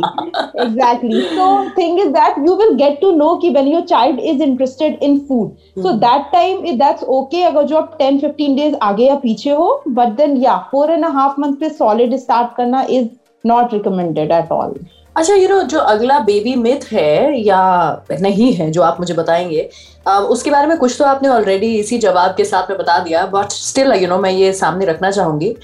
exactly 0.67 1.23
so 1.37 1.49
thing 1.81 1.99
is 2.05 2.13
that 2.19 2.39
you 2.47 2.57
will 2.63 2.77
get 2.83 3.01
to 3.05 3.13
know 3.23 3.31
कि 3.45 3.53
when 3.59 3.73
your 3.75 3.85
child 3.95 4.23
is 4.33 4.45
interested 4.49 5.03
in 5.09 5.19
food 5.27 5.57
hmm. 5.75 5.83
so 5.83 5.97
that 6.07 6.31
time 6.37 6.65
that's 6.85 7.11
okay 7.19 7.45
अगर 7.51 7.67
जो 7.73 7.77
आप 7.83 7.99
10 8.03 8.23
15 8.27 8.59
days 8.61 8.79
आगे 8.91 9.09
या 9.09 9.19
पीछे 9.27 9.51
हो 9.63 9.69
but 10.01 10.17
then 10.23 10.41
yeah 10.47 10.63
four 10.75 10.87
and 10.97 11.11
a 11.11 11.15
half 11.21 11.39
month 11.45 11.61
पे 11.61 11.77
solid 11.83 12.19
start 12.27 12.57
करना 12.61 12.87
is 13.01 13.13
not 13.45 13.73
recommended 13.73 14.31
at 14.41 14.51
all 14.59 14.75
अच्छा 15.17 15.35
यू 15.35 15.49
नो 15.49 15.61
जो 15.63 15.79
अगला 15.79 16.19
बेबी 16.19 16.55
मिथ 16.57 16.93
है 16.93 17.41
या 17.41 18.05
नहीं 18.21 18.53
है, 18.53 18.71
जो 18.71 18.83
आप 18.83 19.01
मुझे 19.01 19.15
बताएँगे 19.15 19.69
उसके 20.09 20.51
बारे 20.51 20.67
में 20.67 20.77
कुछ 20.79 20.97
तो 20.99 21.05
आपने 21.05 21.29
ऑलरेडी 21.29 21.75
इसी 21.77 21.99
जवाब 21.99 22.35
के 22.37 22.45
साथ 22.45 22.71
में 22.71 22.79
बता 22.79 22.99
दिया 22.99 23.25
बट 23.27 23.51
स्टिल 23.51 23.93
यू 23.93 24.09
नो 24.09 24.19
मैं 24.19 24.31
ये 24.31 24.53
सामने 24.53 24.85
रखना 24.85 25.11
चाहूँगी। 25.11 25.55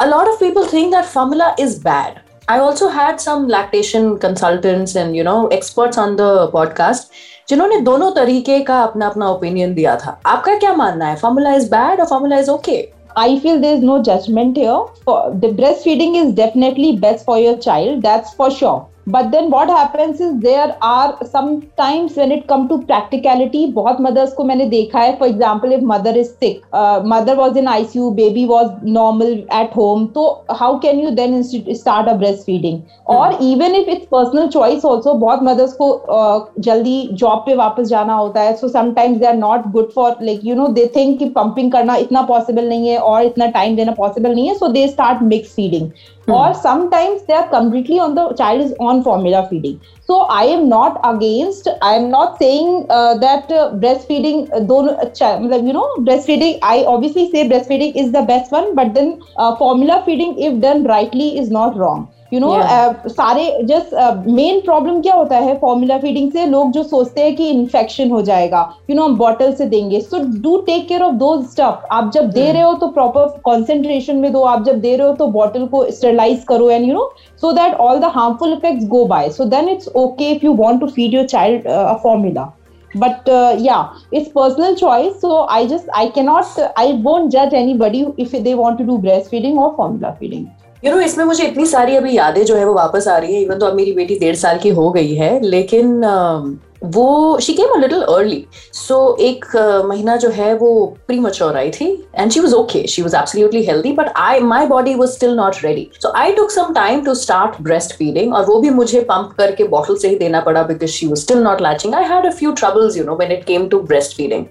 A 0.00 0.04
lot 0.04 0.28
of 0.28 0.40
people 0.40 0.66
think 0.72 0.94
that 0.94 1.04
formula 1.04 1.54
is 1.60 1.78
bad 1.80 2.18
I 2.50 2.58
also 2.58 2.88
had 2.88 3.18
some 3.18 3.46
lactation 3.50 4.14
consultants 4.16 4.96
and 4.96 5.16
you 5.16 5.24
know 5.24 5.48
experts 5.52 5.98
on 5.98 6.16
the 6.16 6.50
podcast 6.52 7.48
जिन्होंने 7.48 7.80
दोनों 7.80 8.10
तरीके 8.10 8.60
का 8.60 8.82
अपना 8.82 9.06
अपना 9.06 9.28
ओपिनियन 9.30 9.74
दिया 9.74 9.96
था। 9.96 10.20
आपका 10.26 10.54
क्या 10.54 10.74
मानना 10.74 11.06
है? 11.06 11.16
फॉर्मूला 11.16 11.54
इज़ 11.54 11.70
बैड 11.70 12.00
और 12.00 12.06
formula 12.06 12.38
is 12.38 12.50
okay 12.50 12.76
I 13.16 13.38
feel 13.38 13.60
there 13.60 13.74
is 13.74 13.82
no 13.82 14.02
judgment 14.02 14.56
here. 14.56 14.80
The 15.06 15.54
breastfeeding 15.58 16.16
is 16.16 16.32
definitely 16.32 16.96
best 16.96 17.24
for 17.26 17.38
your 17.38 17.58
child. 17.58 18.02
That's 18.02 18.32
for 18.32 18.50
sure. 18.50 18.88
But 19.08 19.24
then 19.26 19.48
what 19.50 19.70
happens 19.70 20.20
there 20.42 20.72
are 20.84 21.12
sometimes 21.26 22.18
when 22.18 22.32
it 22.32 22.46
come 22.48 22.66
to 22.68 22.76
practicality 22.78 23.64
बहुत 23.72 24.00
mothers 24.00 24.32
को 24.32 24.44
मैंने 24.44 24.64
देखा 24.68 25.00
है 25.00 25.16
for 25.18 25.28
example 25.28 25.72
if 25.72 25.84
mother 25.86 26.16
is 26.18 26.28
sick 26.28 26.60
mother 27.06 27.36
was 27.36 27.58
in 27.58 27.68
I 27.68 27.84
C 27.84 27.98
U 27.98 28.10
baby 28.12 28.44
was 28.46 28.70
normal 28.88 29.32
at 29.54 29.76
home 29.76 30.06
तो 30.14 30.26
how 30.52 30.78
can 30.78 31.00
you 31.00 31.10
then 31.12 31.42
start 31.42 32.08
a 32.08 32.12
breastfeeding 32.46 32.80
और 33.10 33.38
even 33.42 33.74
if 33.74 33.90
it's 33.90 34.06
personal 34.10 34.48
choice 34.48 34.84
also 34.84 35.14
बहुत 35.16 35.42
mothers 35.42 35.72
को 35.74 35.90
uh, 36.08 36.62
जल्दी 36.62 37.08
job 37.14 37.38
पे 37.46 37.54
वापस 37.56 37.88
जाना 37.88 38.14
होता 38.14 38.40
है 38.40 38.56
so 38.56 38.68
sometimes 38.68 39.18
they 39.18 39.26
are 39.26 39.36
not 39.36 39.70
good 39.72 39.90
for 39.92 40.16
like 40.22 40.44
you 40.44 40.54
know 40.54 40.68
they 40.72 40.90
think 40.96 41.18
कि 41.18 41.28
पंपिंग 41.30 41.72
करना 41.72 41.96
इतना 41.98 42.22
पॉसिबल 42.26 42.68
नहीं 42.68 42.88
है 42.88 42.98
और 43.00 43.22
इतना 43.22 43.46
टाइम 43.50 43.76
देना 43.76 43.92
पॉसिबल 43.94 44.34
नहीं 44.34 44.48
है 44.48 44.54
so 44.54 44.68
they 44.68 44.86
start 44.88 45.22
mix 45.24 45.54
feeding 45.54 45.90
Hmm. 46.28 46.34
or 46.34 46.54
sometimes 46.54 47.22
they 47.26 47.34
are 47.34 47.48
completely 47.48 47.98
on 47.98 48.14
the 48.14 48.32
child 48.34 48.60
is 48.62 48.74
on 48.80 49.02
formula 49.04 49.46
feeding 49.50 49.80
so 50.08 50.18
i 50.38 50.44
am 50.56 50.68
not 50.68 50.98
against 51.10 51.68
i 51.82 51.94
am 52.00 52.10
not 52.10 52.38
saying 52.38 52.86
uh, 52.90 53.14
that 53.24 53.50
uh, 53.60 53.70
breastfeeding 53.84 54.42
uh, 54.54 54.60
don't 54.72 55.66
you 55.68 55.72
know 55.78 55.88
breastfeeding 56.10 56.58
i 56.72 56.84
obviously 56.94 57.26
say 57.32 57.48
breastfeeding 57.54 57.96
is 58.04 58.12
the 58.12 58.22
best 58.32 58.52
one 58.58 58.74
but 58.80 58.94
then 58.94 59.18
uh, 59.38 59.56
formula 59.64 60.02
feeding 60.06 60.38
if 60.50 60.60
done 60.68 60.84
rightly 60.94 61.30
is 61.38 61.50
not 61.50 61.76
wrong 61.76 62.08
you 62.32 62.40
know 62.40 62.48
uh, 62.48 63.08
सारे 63.08 63.44
just 63.64 64.26
main 64.26 64.60
problem 64.60 65.00
क्या 65.02 65.14
होता 65.14 65.36
है 65.38 65.56
formula 65.58 65.98
feeding 65.98 66.30
से? 66.32 66.44
लोग 66.46 66.70
जो 66.72 66.82
सोचते 66.82 67.22
हैं 67.22 67.34
कि 67.36 67.48
इन्फेक्शन 67.50 68.10
हो 68.10 68.20
जाएगा 68.22 68.60
यू 68.90 68.96
नो 68.96 69.04
हम 69.04 69.16
बॉटल 69.18 69.52
से 69.54 69.66
देंगे। 69.66 70.00
So 70.00 70.18
do 70.42 70.56
take 70.66 70.86
care 70.88 71.02
of 71.02 71.14
दो 71.14 71.30
स्टफ़ 71.42 71.86
आप 71.92 72.10
जब 72.14 72.30
दे 72.30 72.40
hmm. 72.40 72.52
रहे 72.52 72.62
हो 72.62 72.74
तो 72.74 72.88
प्रॉपर 72.88 73.40
कॉन्सेंट्रेशन 73.44 74.16
में 74.16 74.32
दो। 74.32 74.42
आप 74.42 74.64
जब 74.64 74.80
दे 74.80 74.96
रहे 74.96 75.06
हो 75.08 75.14
तो 75.14 75.26
बॉटल 75.38 75.66
को 75.66 75.84
स्टेरलाइज 75.90 76.44
करो 76.48 76.70
and 76.70 76.88
you 76.88 76.94
know 76.94 77.10
so 77.40 77.52
that 77.52 77.74
all 77.86 77.98
the 78.00 78.12
harmful 78.18 78.52
effect 78.52 78.84
go 78.88 79.04
by 79.06 79.30
so 79.30 79.44
then 79.56 79.68
it's 79.68 79.88
okay 79.96 80.30
if 80.32 80.46
you 80.46 80.52
want 80.62 80.80
to 80.80 80.86
feed 80.86 81.14
your 81.14 81.26
child 81.26 81.68
formula 82.02 82.52
but 82.94 83.26
uh, 83.28 83.54
yeah 83.58 83.88
it's 84.10 84.28
personal 84.36 84.76
choice. 84.76 85.16
So 85.24 85.46
i 85.56 85.66
just 85.72 85.90
i 85.96 86.04
cannot 86.08 86.54
i 86.82 86.86
won't 87.08 87.30
judge 87.34 87.56
anybody 87.58 88.00
if 88.18 88.32
they 88.46 88.54
want 88.54 88.78
to 88.78 88.86
do 88.92 88.96
breastfeeding 89.02 89.60
or 89.64 89.74
formula 89.76 90.16
feeding. 90.20 90.46
You 90.82 90.92
know 90.92 91.00
इसमें 91.00 91.24
मुझे 91.24 91.44
इतनी 91.44 91.66
सारी 91.66 91.96
अभी 91.96 92.16
यादें 92.16 92.44
जो 92.44 92.56
है 92.56 92.64
वो 92.64 92.74
वापस 92.74 93.08
आ 93.08 93.16
रही 93.18 93.34
है 93.34 93.40
इवन 93.42 93.58
तो 93.58 93.66
अब 93.66 93.74
मेरी 93.74 93.92
बेटी 93.92 94.18
डेढ़ 94.18 94.36
साल 94.36 94.58
की 94.58 94.68
हो 94.70 94.90
गई 94.90 95.14
है 95.14 95.38
लेकिन 95.40 96.00
uh, 96.02 96.67
वो 96.84 97.38
she 97.42 97.52
came 97.52 97.74
a 97.74 97.78
little 97.80 98.02
early 98.02 98.44
so 98.72 99.16
एक 99.20 99.44
uh, 99.46 99.84
महीना 99.86 100.16
जो 100.16 100.28
है 100.30 100.52
वो 100.54 100.70
प्री 101.06 101.18
मच्योर 101.20 101.56
आई 101.56 101.70
थी 101.70 101.86
and 102.14 102.30
she 102.32 102.40
was 102.40 102.54
okay 102.54 102.86
she 102.88 103.02
was 103.02 103.14
absolutely 103.14 103.62
healthy 103.64 103.92
but 103.92 104.10
I 104.16 104.40
my 104.40 104.66
body 104.66 104.94
was 104.94 105.08
still 105.08 105.34
not 105.36 105.56
ready 105.64 105.88
so 106.02 106.12
I 106.16 106.32
took 106.32 106.50
some 106.50 106.72
time 106.74 107.04
to 107.04 107.14
start 107.14 107.60
breastfeeding 107.98 108.34
और 108.34 108.44
वो 108.44 108.58
भी 108.60 108.70
मुझे 108.70 109.00
पंप 109.10 109.32
करके 109.38 109.64
बॉटल 109.68 109.96
से 109.96 110.08
ही 110.08 110.16
देना 110.16 110.40
पड़ा 110.40 110.62
because 110.62 110.90
she 110.90 111.06
was 111.06 111.18
still 111.18 111.42
not 111.42 111.62
latching 111.62 111.94
I 111.94 112.04
had 112.04 112.26
a 112.26 112.30
few 112.38 112.52
troubles 112.52 112.96
you 112.96 113.04
know 113.04 113.16
when 113.16 113.32
it 113.32 113.44
came 113.44 113.68
to 113.68 113.80
breast 113.80 114.16
feeding 114.16 114.44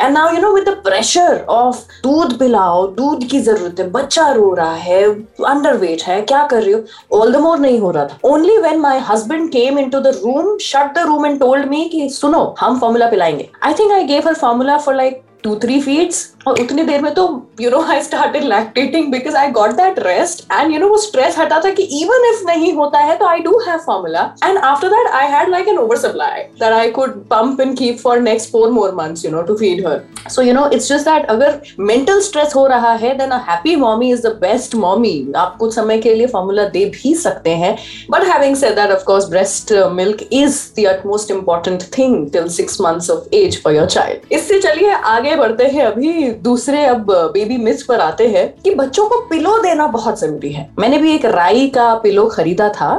and 0.00 0.12
now 0.14 0.34
you 0.34 0.40
know 0.42 0.52
with 0.54 0.68
the 0.68 0.76
pressure 0.84 1.44
of 1.48 1.82
दूध 2.04 2.38
पिलाओ 2.38 2.86
दूध 2.96 3.24
की 3.24 3.40
ज़रूरत 3.40 3.80
है 3.80 3.90
बच्चा 3.90 4.30
रो 4.32 4.52
रहा 4.54 4.74
है 4.74 5.02
अंडर 5.48 5.76
वेट 5.76 6.02
है 6.02 6.20
क्या 6.22 6.46
कर 6.46 6.62
रही 6.62 6.72
हो? 6.72 6.80
ऑल 7.18 7.32
द 7.32 7.36
मोर 7.36 7.58
नहीं 7.58 7.78
हो 7.78 7.90
रहा 7.90 8.04
था. 8.04 8.18
Only 8.24 8.56
when 8.58 8.80
my 8.80 8.98
husband 9.08 9.48
came 9.48 9.78
in 9.78 9.90
to 9.90 10.00
the 10.00 10.06
room 10.16 10.56
shut 10.62 10.94
the 10.94 11.06
room 11.06 11.26
and 11.26 11.38
told 11.40 11.66
me 11.72 11.84
कि 11.88 12.08
सुनो, 12.10 12.54
हम 12.60 12.78
formula 12.80 13.06
पिलाएँगे। 13.10 13.48
I 13.62 13.74
think 13.74 13.92
I 13.92 14.04
gave 14.04 14.28
her 14.28 14.34
formula 14.34 14.76
for 14.78 14.94
like 14.94 15.22
two 15.42 15.54
three 15.56 15.80
feeds 15.80 16.18
और 16.46 16.60
उतनी 16.60 16.82
देर 16.82 17.02
में 17.02 17.12
तो 17.14 17.24
you 17.60 17.70
know 17.70 17.80
I 17.90 18.00
started 18.02 18.44
lactating 18.44 19.10
because 19.12 19.36
I 19.36 19.50
got 19.50 19.70
that 19.76 19.98
rest 19.98 20.44
and 20.52 20.72
you 20.72 20.78
know 20.80 20.88
वो 20.88 20.98
stress 20.98 21.38
हटा 21.38 21.60
था 21.64 21.70
कि 21.70 21.82
इवन 22.00 22.28
इफ़ 22.28 22.44
नहीं 22.46 22.72
होता 22.74 22.98
है 22.98 23.16
तो 23.18 23.26
I 23.26 23.40
do 23.40 23.58
have 23.68 23.78
formula 23.86 24.22
and 24.44 24.58
after 24.58 24.88
that 24.88 25.08
I 25.12 25.26
had 25.32 25.50
like 25.50 25.68
an 25.68 25.78
over 25.78 25.96
supply 25.96 26.42
that 26.60 26.72
I 26.72 26.90
could 26.90 27.20
pump 27.30 27.60
and 27.60 27.76
keep 27.78 27.98
for 27.98 28.20
next 28.20 28.50
four 28.52 28.70
more 28.70 28.94
months 28.94 29.24
you 29.24 29.30
know 29.30 29.42
to 29.42 29.56
feed 29.56 29.86
her 29.86 30.00
so 30.30 30.42
you 30.42 30.54
know 30.54 30.68
it's 30.68 30.88
just 30.88 31.08
that 31.08 31.26
अगर 31.26 31.60
mental 31.80 32.20
stress 32.20 32.54
हो 32.56 32.66
रहा 32.66 32.92
है 32.94 33.16
then 33.18 33.30
a 33.30 33.38
happy 33.48 33.76
mommy 33.76 34.10
is 34.12 34.26
the 34.26 34.36
best 34.40 34.74
mommy 34.76 35.14
आप 35.36 35.56
कुछ 35.58 35.74
समय 35.74 35.98
के 35.98 36.14
लिए 36.14 36.26
formula 36.26 36.64
दे 36.68 36.84
भी 36.86 37.14
सकते 37.14 37.50
हैं. 37.50 37.76
But 38.10 38.24
having 38.24 38.56
said 38.56 38.74
that 38.76 38.90
of 38.90 39.04
course 39.04 39.28
breast 39.28 39.72
milk 39.92 40.28
is 40.32 40.60
the 40.78 40.86
utmost 40.88 41.30
important 41.30 41.82
thing 41.98 42.30
till 42.32 42.48
six 42.48 42.80
months 42.80 43.10
of 43.10 43.34
age 43.34 43.62
for 43.62 43.74
your 43.74 43.86
child 43.86 44.32
इससे 44.32 44.60
चलिए 44.60 44.90
आगे 44.90 45.36
बढ़ते 45.36 45.66
हैं 45.66 45.84
अभी 45.86 46.31
दूसरे 46.32 46.84
अब 46.84 47.10
बेबी 47.34 47.56
मिस 47.56 47.82
पर 47.82 48.00
आते 48.00 48.26
हैं 48.28 48.46
कि 48.64 48.74
बच्चों 48.74 49.06
को 49.08 49.18
पिलो 49.28 49.56
देना 49.58 49.86
बहुत 49.86 50.20
ज़रूरी 50.20 50.52
है। 50.52 50.68
मैंने 50.78 50.98
भी 50.98 51.14
एक 51.14 51.24
राई 51.24 51.66
का 51.68 51.94
पिलो 51.94 52.26
खरीदा 52.26 52.68
था। 52.68 52.90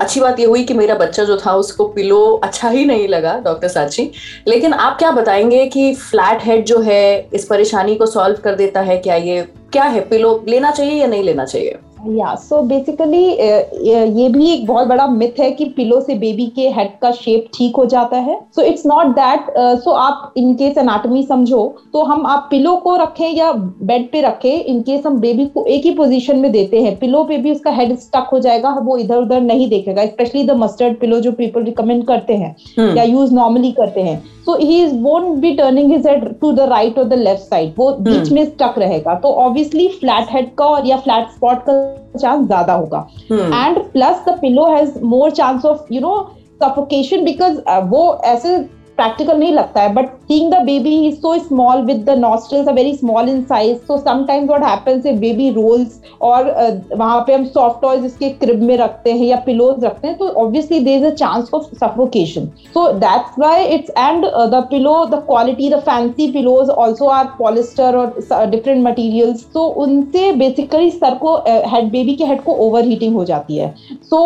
अच्छी 0.00 0.20
बात 0.20 0.40
यह 0.40 0.48
हुई 0.48 0.64
कि 0.64 0.74
मेरा 0.74 0.94
बच्चा 0.94 1.24
जो 1.24 1.36
था, 1.36 1.54
उसको 1.54 1.86
पिलो 1.88 2.20
अच्छा 2.44 2.68
ही 2.68 2.84
नहीं 2.84 3.08
लगा 3.08 3.38
डॉक्टर 3.44 3.68
साची 3.68 4.10
लेकिन 4.48 4.72
आप 4.72 4.98
क्या 4.98 5.10
बताएँगे 5.10 5.66
कि 5.66 5.94
फ्लैट 5.94 6.44
हेड 6.44 6.64
जो 6.64 6.80
है, 6.80 7.28
इस 7.34 7.44
परेशानी 7.44 7.94
को 7.94 8.06
सॉल्व 8.06 8.36
कर 8.44 8.54
देता 8.54 8.80
है? 8.80 8.98
क्या 8.98 9.14
ये, 9.14 9.42
क्या 9.72 9.84
है? 9.84 10.00
पिलो 10.00 10.44
लेना 10.48 10.70
चाहिए 10.70 11.00
या 11.00 11.06
नहीं 11.06 11.22
लेना 11.22 11.44
चाहिए? 11.44 11.78
या 12.08 12.34
सो 12.40 12.60
बेसिकली 12.62 13.24
ये 13.26 14.28
भी 14.28 14.50
एक 14.52 14.66
बहुत 14.66 14.88
बड़ा 14.88 15.06
मिथ 15.06 15.40
है 15.40 15.50
कि 15.50 15.64
पिलो 15.76 16.00
से 16.00 16.14
बेबी 16.14 16.46
के 16.56 16.68
हेड 16.70 16.90
का 17.02 17.10
शेप 17.12 17.46
ठीक 17.54 17.76
हो 17.76 17.84
जाता 17.86 18.16
है 18.18 18.38
so 18.56 18.62
it's 18.62 18.86
not 18.86 19.14
that 19.16 19.46
so 19.84 19.90
आप 19.90 20.32
इनकेस 20.36 20.78
एनाटॉमी 20.78 21.22
समझो 21.22 21.62
तो 21.92 22.02
हम 22.02 22.26
आप 22.26 22.46
पिलो 22.50 22.76
को 22.76 22.96
रखें 22.96 23.28
या 23.28 23.52
बेड 23.52 24.10
पे 24.12 24.20
रखें 24.20 24.50
इनकेस 24.50 25.06
हम 25.06 25.18
बेबी 25.20 25.46
को 25.46 25.64
एक 25.66 25.84
ही 25.84 25.90
पोजीशन 25.94 26.38
में 26.38 26.50
देते 26.52 26.82
हैं 26.82 26.96
पिलो 26.98 27.24
पे 27.24 27.38
भी 27.38 27.52
उसका 27.52 27.70
हेड 27.70 27.96
स्टक 27.98 28.28
हो 28.32 28.38
जाएगा 28.38 28.74
वो 28.80 28.96
इधर 28.96 29.16
उधर 29.16 29.40
नहीं 29.40 29.68
देखेगा 29.68 30.06
स्पेशली 30.06 30.44
द 30.44 30.56
मस्टर्ड 30.56 30.98
पिलो 30.98 31.20
जो 31.20 31.32
पीपल 31.32 31.64
रिकमेंड 31.64 32.06
करते 32.06 32.34
हैं 32.34 32.54
hmm. 32.54 32.96
या 32.96 33.02
यूज़ 33.04 33.34
नॉर्मली 33.34 33.72
करते 33.72 34.02
हैं 34.02 34.18
so 34.46 34.56
he 34.56 34.84
won't 35.02 35.36
be 35.38 35.52
turning 35.54 35.92
his 35.92 36.06
head 36.06 36.28
to 36.40 36.52
the 36.52 36.68
right 36.70 36.98
और 36.98 37.04
द 37.04 37.14
लेफ़्ट 37.18 37.42
साइड 37.42 37.74
वो 37.78 37.90
hmm. 37.90 38.00
बीच 38.00 38.32
में 38.32 38.44
स्टक 38.44 38.78
रहेगा 38.78 39.14
तो 39.14 39.32
ऑब्वियसली 39.44 39.88
फ्लैट 40.00 40.32
हेड 40.32 40.54
का 40.54 40.66
और 40.66 40.86
या 40.86 40.96
फ्लैट 40.96 41.30
स्पॉट 41.30 41.62
का 41.62 41.95
चांस 42.18 42.46
ज़्यादा 42.46 42.72
होगा 42.72 43.06
and 43.32 43.78
plus 43.92 44.24
the 44.28 44.38
pillow 44.40 44.66
has 44.66 44.98
more 45.04 45.30
chance 45.30 45.64
of 45.64 45.92
you 45.94 46.00
know 46.00 46.16
suffocation 46.62 47.24
because 47.24 47.60
वो 47.88 48.02
ऐसे 48.24 48.56
प्रैक्टिकल 48.98 49.38
नहीं 49.38 49.52
लगता 49.52 49.80
है 49.82 49.92
but 49.94 50.06
seeing 50.28 50.52
the 50.52 50.62
baby 50.66 50.94
is 51.06 51.14
so 51.14 51.36
small 51.38 51.80
with 51.86 52.04
the 52.04 52.10
nostrils 52.18 52.68
very 52.74 52.94
small 52.96 53.28
in 53.28 53.42
size 53.44 53.76
so 53.86 53.98
sometimes 53.98 54.48
what 54.48 54.62
happens 54.64 55.06
if 55.06 55.16
baby 55.20 55.50
rolls 55.52 56.00
और 56.22 56.50
वहाँ 56.94 57.20
पे 57.26 57.34
हम 57.34 57.44
soft 57.46 57.80
toys 57.82 58.04
इसके 58.04 58.30
क्रिब 58.42 58.62
में 58.62 58.76
रखते 58.76 59.12
हैं 59.12 59.26
या 59.26 59.36
पिलोज 59.46 59.84
रखते 59.84 60.08
हैं 60.08 60.16
तो 60.18 60.28
obviously 60.44 60.80
there 60.80 60.98
is 60.98 61.06
a 61.06 61.14
chance 61.14 61.50
of 61.54 61.66
suffocation 61.76 62.46
so 62.74 62.86
that's 63.04 63.38
why 63.38 63.64
it's 63.74 63.90
and 63.98 64.24
the 64.24 64.66
pillow 64.70 64.94
the 65.06 65.22
quality 65.26 65.70
the 65.70 65.80
fancy 65.82 66.30
pillows 66.32 66.70
also 66.78 67.08
are 67.10 67.24
polyester 67.38 67.96
और 67.96 68.46
डिफरेंट 68.50 68.84
मटीरियल्स 68.86 69.46
तो 69.54 69.66
उनसे 69.84 70.32
बेसिकली 70.38 70.90
सर 70.90 71.14
को 71.22 71.36
हेड 71.46 71.90
बेबी 71.90 72.14
के 72.16 72.24
हेड 72.24 72.42
को 72.42 72.56
ओवर 72.66 72.84
हीटिंग 72.84 73.14
हो 73.16 73.24
जाती 73.24 73.56
है. 73.56 73.74
So 74.02 74.18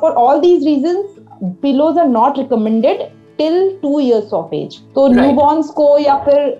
for 0.00 0.12
all 0.18 0.40
these 0.40 0.64
reason 0.66 1.02
pillows 1.62 1.98
are 1.98 2.08
not 2.08 2.38
recommended 2.38 3.08
till 3.38 3.70
two 3.82 3.98
years 4.00 4.32
of 4.34 4.54
age 4.54 4.78
तो 4.94 5.06
न्यूबॉर्न्स 5.08 5.70
को 5.70 5.86
या 5.98 6.16
फिर 6.24 6.58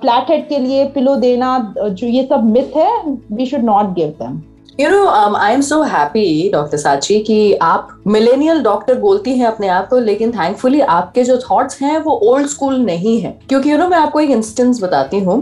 प्लेटेड 0.00 0.42
uh, 0.42 0.48
के 0.48 0.58
लिए 0.58 0.84
पिलो 0.88 1.16
देना 1.16 1.58
जो 1.78 2.06
ये 2.06 2.26
सब 2.26 2.44
मिथ 2.50 2.76
है 2.76 2.90
we 3.32 3.46
should 3.46 3.64
not 3.64 3.94
give 3.94 4.08
them 4.22 4.40
you 4.80 4.88
know 4.90 5.04
I 5.36 5.52
am 5.54 5.60
so 5.60 5.80
happy 5.82 6.50
doctor 6.52 6.78
Sachi 6.78 7.18
कि 7.24 7.54
आप 7.62 7.88
मिलेनियल 8.06 8.62
डॉक्टर 8.62 8.94
बोलती 9.00 9.30
हैं 9.38 9.46
अपने 9.46 9.68
आप 9.68 9.88
को 9.88 9.98
लेकिन 9.98 10.30
थैंकफुली 10.32 10.80
आपके 10.80 11.22
जो 11.24 11.36
थॉट्स 11.40 11.80
हैं 11.82 11.98
वो 11.98 12.12
ओल्ड 12.30 12.46
स्कूल 12.48 12.76
नहीं 12.76 13.18
है। 13.20 13.30
क्योंकि 13.48 13.70
यू 13.70 13.74
you 13.74 13.80
नो 13.80 13.84
know, 13.84 13.96
मैं 13.96 14.02
आपको 14.06 14.20
एक 14.20 14.30
इंस्टेंस 14.30 14.82
बताती 14.82 15.18
हूँ। 15.18 15.36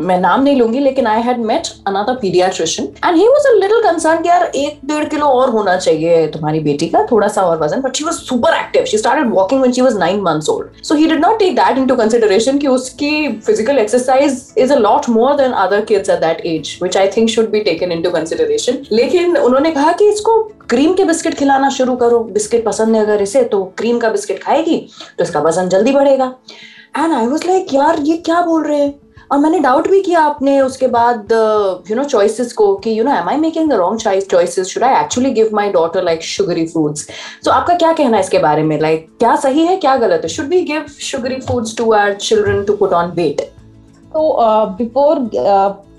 मैं 0.00 0.18
नाम 0.20 0.42
नहीं 0.42 0.56
लूँगी 0.56 0.80
लेकिन 0.80 1.06
I 1.06 1.22
had 1.22 1.38
met 1.46 1.68
another 1.86 2.14
paediatrician 2.14 2.88
and 3.04 3.16
he 3.16 3.28
was 3.28 3.46
a 3.46 3.54
little 3.54 3.80
concern 3.82 4.22
कि 4.22 4.28
यार 4.28 4.44
एक 4.46 4.78
डेढ़ 4.86 5.08
किलो 5.08 5.26
और 5.26 5.50
होना 5.50 5.76
चाहिए 5.76 6.26
तुम्हारी 6.26 6.60
बेटी 6.60 6.88
का 6.88 7.06
थोड़ा 7.12 7.28
सा 7.28 7.42
और 7.42 7.62
वज़न 7.62 7.80
but 7.80 7.96
she 7.96 8.04
was 8.04 8.14
super 8.16 8.56
active 8.56 8.84
she 8.84 8.98
started 8.98 9.32
walking 9.34 9.60
when 9.60 9.72
she 9.72 9.82
was 9.82 9.96
9 9.98 10.20
months 10.22 10.48
old 10.48 10.84
so 10.84 10.94
he 10.94 11.06
did 11.06 11.20
not 11.20 11.38
take 11.38 11.56
that 11.56 11.78
into 11.78 11.96
consideration 11.96 12.58
कि 12.58 12.66
उसकी 12.66 13.28
physical 13.46 13.78
exercise 13.78 14.46
is 14.58 14.72
a 14.72 14.78
lot 14.78 15.08
more 15.10 15.34
than 15.36 15.52
other 15.64 15.84
kids 15.84 16.10
at 16.10 16.20
that 16.20 16.46
age 16.46 16.76
which 16.82 16.96
I 16.96 17.08
think 17.16 17.30
should 17.30 17.50
be 17.50 17.60
taken 17.62 17.92
into 17.92 18.10
consideration 18.10 18.73
लेकिन 18.92 19.36
उन्होंने 19.36 19.70
कहा 19.70 19.92
कि 19.92 20.08
इसको 20.08 20.42
cream 20.70 20.92
के 20.94 21.04
biscuit 21.04 21.34
खिलाना 21.34 21.68
शुरू 21.70 21.96
करो। 21.96 22.18
बिस्किट 22.32 22.64
पसंद 22.64 22.96
है 22.96 23.02
अगर 23.02 23.22
इसे 23.22 23.42
तो 23.44 23.62
क्रीम 23.78 23.98
का 23.98 24.08
बिस्किट 24.10 24.42
खाएगी 24.42 24.76
तो 25.18 25.24
इसका 25.24 25.40
वज़न 25.40 25.68
जल्दी 25.68 25.92
बढ़ेगा। 25.92 26.34
एंड 26.98 27.12
आई 27.12 27.26
वॉज़ 27.26 27.46
लाइक 27.46 27.74
यार 27.74 28.00
ये 28.00 28.16
क्या 28.18 28.40
बोल 28.42 28.64
रहे 28.64 28.80
हैं? 28.80 28.94
और 29.32 29.38
मैंने 29.38 29.58
डाउट 29.58 29.88
भी 29.90 30.00
किया 30.02 30.20
आपने 30.20 30.60
उसके 30.60 30.86
बाद 30.88 31.32
यू 31.90 31.96
नो 31.96 32.02
चॉइसेस 32.04 32.52
को 32.52 32.74
कि 32.76 32.98
you 32.98 33.04
know 33.04 33.10
am 33.12 33.28
I 33.28 33.36
making 33.36 33.70
the 33.70 33.74
wrong 33.74 34.00
choice 34.00 34.28
choices 34.30 34.66
should 34.66 34.82
I 34.84 35.00
actually 35.00 35.30
give 35.30 35.48
my 35.54 35.70
daughter 35.72 36.02
like 36.04 36.22
sugary 36.24 36.66
foods 36.66 37.06
so 37.44 37.50
आपका 37.50 37.74
क्या 37.74 37.92
कहना 37.92 38.16
है 38.16 38.22
इसके 38.22 38.38
बारे 38.38 38.62
में? 38.62 38.78
लाइक 38.80 39.00
like, 39.00 39.18
क्या 39.18 39.34
सही 39.36 39.66
है 39.66 39.76
क्या 39.76 39.96
गलत 39.96 40.20
है? 40.22 40.28
Should 40.28 40.48
we 40.48 40.60
give 40.62 40.86
sugary 41.00 41.36
foods 41.48 41.76
to 41.76 41.90
our 41.92 42.12
children 42.14 42.62
to 42.64 42.76
put 42.76 42.92
on 42.92 43.10
weight 43.16 43.40
तो 43.40 44.36
before 44.76 45.18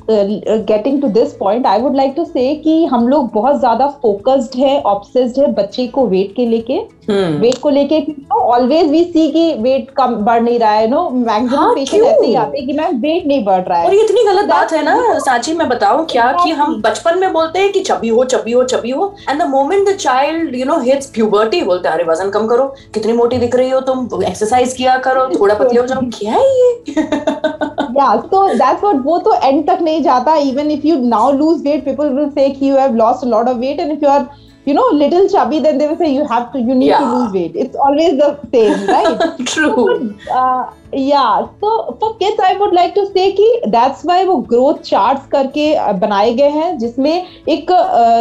getting 0.09 1.01
to 1.01 1.07
this 1.09 1.33
point 1.33 1.65
I 1.67 1.81
would 1.81 1.95
like 1.95 2.13
to 2.17 2.25
say 2.25 2.55
कि 2.55 2.85
हम 2.85 3.07
लोग 3.07 3.29
बहुत 3.33 3.59
ज़्यादा 3.59 3.87
फोकस्ड 4.01 4.59
है 4.59 4.79
ऑब्सेस्ड 4.81 5.39
है 5.39 5.51
बच्चे 5.53 5.87
को 5.87 6.05
वेट 6.07 6.35
के 6.35 6.45
लेके। 6.45 6.77
Weight 7.09 7.53
hmm. 7.53 7.61
को 7.61 7.69
लेके 7.69 7.99
ऑलवेज 8.33 8.89
वी 8.91 9.03
सी 9.03 9.27
कि 9.31 9.53
वेट 9.53 9.89
कम 9.97 10.15
बढ़ 10.25 10.41
नहीं 10.41 10.59
रहा 10.59 10.71
है 10.71 10.87
नो 10.87 11.09
मैक्सिमम 11.09 11.73
पेशेंट 11.75 12.03
ऐसे 12.03 12.25
ही 12.25 12.33
आते 12.35 12.57
हैं 12.57 12.67
कि 12.67 12.73
मैम 12.73 12.97
वेट 13.01 13.25
नहीं 13.27 13.43
बढ़ 13.45 13.61
रहा 13.61 13.79
है। 13.79 13.87
और 13.87 13.93
ये 13.93 14.03
इतनी 14.03 14.23
गलत 14.23 14.45
बात 14.45 14.71
है 14.73 14.83
ना 14.83 15.19
साची 15.19 15.53
मैं 15.53 15.67
बताऊँ 15.69 16.05
क्या 16.11 16.31
कि 16.43 16.51
हम 16.51 16.81
बचपन 16.81 17.19
में 17.19 17.31
बोलते 17.33 17.59
हैं 17.59 17.71
कि 17.71 17.79
चबी 17.81 18.09
हो 18.09 18.23
चबी 18.25 18.51
हो 18.51 18.63
चबी 18.65 18.91
हो 18.91 19.13
and 19.29 19.41
the 19.41 19.47
moment 19.49 19.87
the 19.89 19.95
child 19.97 20.55
you 20.55 20.65
know 20.65 20.79
hits 20.79 21.09
puberty 21.09 21.61
बोलते 21.63 21.87
हैं 21.87 21.95
अरे 21.95 22.03
वज़न 22.03 22.29
कम 22.29 22.47
करो 22.47 22.65
कितनी 22.93 23.13
मोटी 23.13 23.37
दिख 23.37 23.55
रही 23.55 23.69
हो 23.69 23.79
तुम 23.91 24.23
एक्सरसाइज 24.23 24.73
किया 24.73 24.97
करो 25.07 25.27
थोड़ा 25.39 25.55
पतले 25.55 25.79
हो 25.79 25.87
जाओ। 25.87 26.01
क्या 26.19 26.33
है 26.33 26.43
ये? 26.59 26.93
या 27.97 28.07
so 28.31 28.39
that's 28.61 28.81
what 28.85 29.03
वो 29.03 29.17
तो 29.27 29.35
end 29.49 29.67
तक 29.67 29.81
नहीं 29.81 30.01
जाता 30.03 30.35
even 30.47 30.71
if 30.77 30.85
you 30.89 30.97
now 31.11 31.27
lose 31.41 31.61
weight 31.67 31.85
people 31.85 32.17
will 32.17 32.31
say 32.39 32.49
कि 32.55 32.71
you 32.71 32.81
have 32.85 32.95
lost 33.03 33.23
a 33.23 33.29
lot 33.35 33.51
of 33.53 33.57
weight 33.65 33.79
and 33.79 33.97
if 33.97 34.01
you 34.01 34.11
are 34.15 34.23
you 34.67 34.73
know 34.73 34.85
little 35.01 35.27
chubby 35.29 35.59
then 35.59 35.77
they 35.77 35.87
will 35.87 35.97
say 35.97 36.11
you 36.13 36.25
have 36.27 36.51
to 36.53 36.59
you 36.59 36.75
need 36.75 36.87
yeah. 36.87 36.99
to 36.99 37.11
lose 37.15 37.31
weight 37.31 37.55
it's 37.55 37.75
always 37.75 38.17
the 38.17 38.29
same 38.53 38.87
right 38.87 39.45
true 39.45 39.75
so, 39.75 39.85
but, 39.85 40.31
uh, 40.31 40.71
yeah 40.95 41.47
so 41.61 41.69
for 42.01 42.09
kids 42.17 42.39
i 42.39 42.51
would 42.57 42.73
like 42.73 42.93
to 42.95 43.05
say 43.07 43.23
कि 43.37 43.47
that's 43.71 44.03
why 44.09 44.17
वो 44.25 44.35
growth 44.51 44.81
charts 44.89 45.25
करके 45.31 45.65
बनाए 45.99 46.33
गए 46.33 46.49
हैं 46.49 46.77
जिसमें 46.79 47.13
एक 47.49 47.71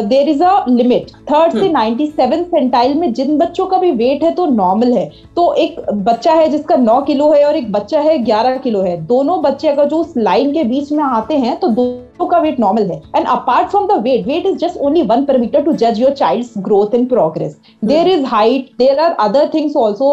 there 0.08 0.28
is 0.28 0.42
a 0.44 0.64
limit 0.68 1.10
third 1.30 1.58
से 1.58 1.68
ninety 1.70 2.06
seven 2.06 2.42
centile 2.44 2.94
में 2.94 3.12
जिन 3.14 3.36
बच्चों 3.38 3.66
का 3.66 3.78
भी 3.78 3.90
वेट 3.92 4.24
है 4.24 4.30
तो 4.34 4.46
नॉर्मल 4.46 4.92
है। 4.92 5.10
तो 5.36 5.52
एक 5.56 5.80
बच्चा 6.04 6.32
है 6.32 6.48
जिसका 6.50 6.76
नौ 6.78 7.00
किलो 7.02 7.30
है 7.32 7.44
और 7.44 7.56
एक 7.56 7.70
बच्चा 7.72 8.00
है 8.00 8.18
ग्यारह 8.24 8.56
किलो 8.58 8.82
है। 8.82 8.96
दोनों 9.06 9.40
बच्चे 9.42 9.68
अगर 9.68 9.88
जो 9.88 9.98
उस 9.98 10.14
लाइन 10.16 10.52
के 10.52 10.64
बीच 10.64 10.92
में 10.92 11.04
आते 11.04 11.36
हैं 11.36 11.58
तो 11.60 11.68
दोनों 11.68 12.26
का 12.26 12.38
वेट 12.38 12.60
नॉर्मल 12.60 12.90
है। 12.90 13.00
And 13.16 13.26
apart 13.28 13.68
from 13.70 13.86
the 13.86 14.02
weight 14.02 14.26
weight 14.26 14.46
is 14.46 14.56
just 14.58 14.76
only 14.80 15.02
one 15.04 15.24
parameter 15.24 15.62
to 15.62 15.72
जज 15.84 16.00
your 16.00 16.12
child 16.12 16.62
growth 16.64 16.94
in 16.94 17.06
progress 17.06 17.56
there 17.84 18.08
is 18.08 18.24
height 18.26 18.70
there 18.78 18.98
are 19.00 19.16
other 19.20 19.50
things 19.54 19.76
also 19.76 20.10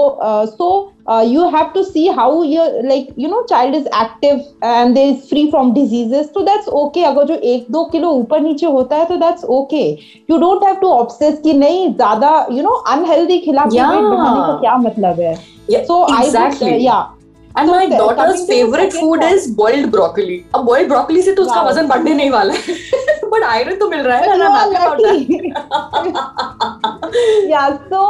so 0.47 0.71
uh, 1.11 1.21
you 1.33 1.45
have 1.53 1.69
to 1.75 1.83
see 1.85 2.03
how 2.17 2.25
your 2.49 2.65
like 2.89 3.07
you 3.23 3.29
know 3.33 3.39
child 3.51 3.77
is 3.79 3.87
active 4.01 4.41
and 4.71 4.97
they 4.97 5.05
is 5.13 5.23
free 5.29 5.45
from 5.53 5.71
diseases 5.77 6.27
so 6.35 6.43
that's 6.49 6.67
okay 6.81 7.03
अगर 7.11 7.25
जो 7.31 7.35
एक 7.53 7.65
दो 7.77 7.83
kilo 7.95 8.09
ऊपर 8.19 8.41
नीचे 8.41 8.65
होता 8.75 8.95
है 8.95 9.05
तो 9.13 9.17
that's 9.23 9.47
okay 9.59 9.85
you 10.31 10.39
don't 10.43 10.67
have 10.69 10.79
to 10.83 10.91
obsess 11.05 11.39
कि 11.47 11.53
नहीं 11.63 11.87
ज़्यादा 11.95 12.33
you 12.57 12.67
know 12.67 12.75
unhealthy 12.97 13.39
खिला 13.45 13.65
के 13.71 13.77
Yeah. 13.77 13.89
weight 13.95 14.11
बढ़ाने 14.11 14.41
का 14.51 14.59
क्या 14.61 14.75
मतलब 14.89 15.19
है 15.27 15.33
Yeah, 15.71 15.83
so 15.89 15.97
exactly. 16.03 16.13
I 16.13 16.21
would 16.21 16.27
exactly. 16.27 16.71
uh, 16.75 16.85
yeah 16.89 17.03
And 17.55 17.69
So, 17.69 17.77
to 18.17 18.25
the 18.27 18.45
favorite 18.49 18.93
food 18.93 19.19
point. 19.21 19.33
is 19.37 19.47
boiled 19.55 19.87
broccoli. 19.95 20.35
अब 20.55 20.65
boiled 20.67 20.87
broccoli 20.91 21.21
से 21.21 21.31
तो 21.35 21.43
उसका. 21.43 21.61
वज़न 21.61 21.87
बढ़ने 21.87 22.13
नहीं 22.13 22.29
वाला 22.31 22.53
है 22.53 22.75
बट 23.33 23.43
आयरन 23.43 23.75
तो 23.79 23.87
मिल 23.89 24.01
रहा 24.07 24.17
है 24.17 24.25
या 27.49 27.69
so 27.83 28.03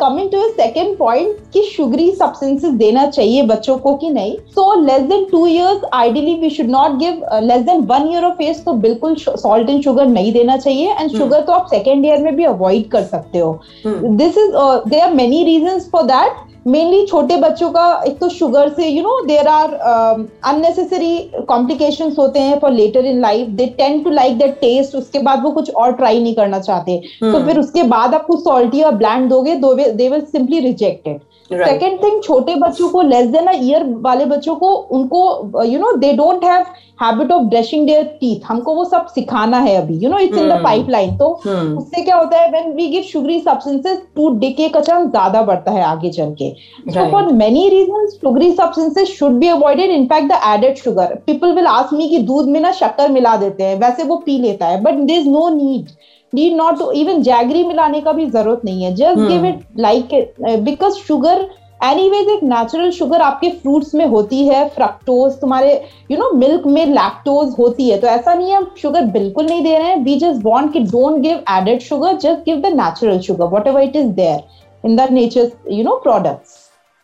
coming 0.00 0.30
to 0.30 0.42
second 0.48 0.96
point 0.98 1.36
कि 1.52 1.62
शुगरी 1.62 2.10
सब्सटेंसेस 2.12 2.72
देना 2.72 3.06
चाहिए 3.06 3.42
बच्चों 3.42 3.76
को 3.78 3.94
कि 3.94 4.10
नहीं? 4.10 4.36
So 4.48 4.74
less 4.80 5.02
than 5.02 5.24
two 5.24 5.46
years 5.46 5.80
ideally 5.94 6.34
we 6.34 6.50
should 6.50 6.70
not 6.70 6.98
give 6.98 7.22
less 7.42 7.62
than 7.62 7.80
one 7.90 8.08
year 8.12 8.24
of 8.24 8.42
age 8.42 8.64
तो 8.64 8.72
बिल्कुल 8.86 9.14
सॉल्ट 9.18 9.70
एंड 9.70 9.82
शुगर 9.84 10.06
नहीं 10.06 10.32
देना 10.32 10.56
चाहिए 10.56 10.90
एंड 10.90 11.10
शुगर 11.10 11.36
hmm. 11.36 11.46
तो 11.46 11.52
आप 11.52 11.66
सेकेंड 11.70 12.04
ईयर 12.06 12.22
में 12.22 12.34
भी 12.36 12.44
अवॉइड 12.44 12.88
कर 12.90 13.02
सकते 13.04 13.38
हो। 13.38 13.58
This 13.86 14.38
is 14.38 14.52
they 14.88 15.00
are 15.00 15.14
many 15.14 15.44
reason 15.44 15.80
for 15.92 16.02
that 16.02 16.46
mainly 16.66 17.04
छोटे 17.06 17.36
बच्चों 17.36 17.70
का 17.70 17.84
एक 18.06 18.18
तो 18.18 18.28
शुगर 18.28 18.68
से 18.68 18.88
you 18.88 19.02
know 19.02 19.20
there 19.26 19.48
are 19.48 19.72
unnecessary 19.72 21.18
complication 21.48 22.12
होते 22.18 22.40
हैं 22.40 22.58
for 22.60 22.70
later 22.72 23.04
in 23.04 23.20
life 23.20 23.48
they 23.60 23.66
tend 23.78 24.04
to 24.04 24.10
like 24.10 24.38
that 24.38 24.54
taste 24.60 24.96
उसके 24.96 25.18
बाद 25.22 25.42
वो 25.42 25.50
कुछ 25.50 25.70
और 25.74 25.92
ट्राई 25.92 26.20
नहीं 26.22 26.34
करना 26.34 26.58
चाहते 26.60 27.00
तो 27.20 27.32
Hmm. 27.32 27.46
फिर 27.46 27.58
उसके 27.58 27.82
बाद 27.94 28.14
आप 28.14 28.26
कुछ 28.26 28.40
सॉल्टी 28.44 28.82
और 28.82 28.94
ब्लैंड 28.94 29.28
दोगे 29.30 29.54
they 29.92 30.08
will 30.08 30.20
simply 30.26 30.60
reject 30.60 31.08
it 31.08 31.16
Right. 31.18 31.27
Second 31.50 32.02
thing 32.02 32.22
छोटे 32.22 32.54
बच्चों 32.54 32.88
को 32.88 33.02
लेस 33.02 33.26
देन 33.26 33.46
अ 33.46 33.52
ईयर 33.56 33.84
वाले 34.00 34.24
बच्चों 34.26 34.54
को 34.56 34.74
उनको 34.98 35.62
you 35.64 35.78
know 35.78 35.92
they 35.96 36.12
don't 36.12 36.44
have 36.44 36.64
habit 37.02 37.32
of 37.32 37.42
brushing 37.42 37.86
their 37.86 38.04
teeth 38.20 38.40
हमको 38.48 38.74
वो 38.74 38.84
सब 38.84 39.06
सिखाना 39.06 39.58
है 39.58 39.76
अभी 39.76 39.98
you 39.98 40.10
know 40.10 40.18
it's 40.18 40.38
in 40.38 40.48
the. 40.48 40.62
Pipeline 40.64 41.16
तो 41.16 41.28
Hmm. 41.38 41.68
उससे 41.78 42.02
क्या 42.02 42.16
होता 42.16 42.38
है 42.38 42.50
when 42.50 42.72
we 42.72 42.86
give 42.86 43.02
sugary 43.02 43.38
substances 43.40 44.02
to 44.16 44.28
decay 44.38 44.68
का 44.68 44.80
चांस 44.80 45.08
ज़्यादा 45.10 45.42
बढ़ता 45.42 45.70
है 45.70 45.82
आगे 45.84 46.10
चल 46.10 46.34
के 46.42 46.50
Right. 46.88 47.10
for 47.10 47.22
many 47.32 47.64
reasons, 47.70 48.18
sugary 48.18 48.50
substances 48.54 49.08
should 49.08 49.38
be 49.40 49.48
avoided. 49.48 49.90
In 49.90 50.06
fact, 50.08 50.28
the 50.28 50.38
added 50.44 50.78
sugar. 50.78 51.08
People 51.26 51.54
will 51.54 51.68
ask 51.68 51.94
कि 52.10 52.18
दूध 52.18 52.48
में 52.48 52.60
ना 52.60 52.72
शक्कर 52.72 53.08
मिला 53.08 53.36
देते 53.36 53.64
हैं 53.64 53.78
वैसे 53.80 54.02
वो 54.02 54.16
पी 54.26 54.38
लेता 54.38 54.66
है 54.66 54.82
but 54.82 55.06
there 55.08 55.20
is 55.20 55.28
no 55.28 55.48
need. 55.56 55.90
Need 56.32 56.56
नॉट 56.56 56.82
even 56.94 57.22
jaggery 57.24 57.66
मिलाने 57.66 58.00
का 58.00 58.12
भी 58.12 58.26
ज़रूरत 58.26 58.64
नहीं 58.64 58.84
है 58.84 58.94
just 58.96 59.28
give 59.28 59.48
it 59.50 59.62
like 59.86 60.12
it 60.12 60.44
uh, 60.48 60.58
because 60.68 61.00
sugar 61.06 61.38
anyways 61.84 62.28
एक 62.28 62.42
नेचुरल 62.42 62.90
शुगर 62.90 63.20
आपके 63.22 63.48
फ्रूट्स 63.62 63.94
में 63.94 64.04
होती 64.06 64.46
है 64.46 64.68
फ्रक्टोज 64.68 65.32
तुम्हारे 65.40 65.72
यू 66.10 66.18
नो 66.18 66.30
मिल्क 66.36 66.66
में 66.66 66.84
लैक्टोज 66.86 67.54
होती 67.58 67.88
है 67.90 67.98
तो 68.00 68.06
ऐसा 68.06 68.34
नहीं 68.34 68.50
है 68.50 68.56
हम 68.56 68.70
शुगर 68.78 69.04
बिल्कुल 69.12 69.46
नहीं 69.46 69.62
दे 69.62 69.76
रहे 69.78 69.88
हैं 69.88 70.02
वी 70.04 70.18
जस्ट 70.18 70.44
वांट 70.44 70.72
कि 70.72 70.80
don't 70.80 71.20
give 71.22 71.44
added 71.50 71.80
sugar 71.82 72.16
just 72.16 72.44
give 72.44 72.60
the 72.60 72.74
natural 72.76 73.20
sugar 73.26 73.54
whatever 73.66 73.82
it 73.82 73.96
is 73.96 74.08
there 74.14 74.88
in 74.88 74.96
the 74.96 75.08
nature 75.10 75.50
you 75.70 75.84
know 75.84 75.96
products. 76.02 76.56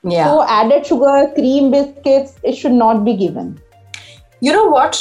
So 0.04 0.42
added 0.44 0.84
sugar, 0.84 1.32
cream, 1.34 1.70
biscuits, 1.70 2.32
it 2.42 2.56
should 2.56 2.74
not 2.74 3.04
be 3.04 3.14
given. 3.16 3.46
You 4.44 4.52
know 4.52 4.64
what 4.70 4.96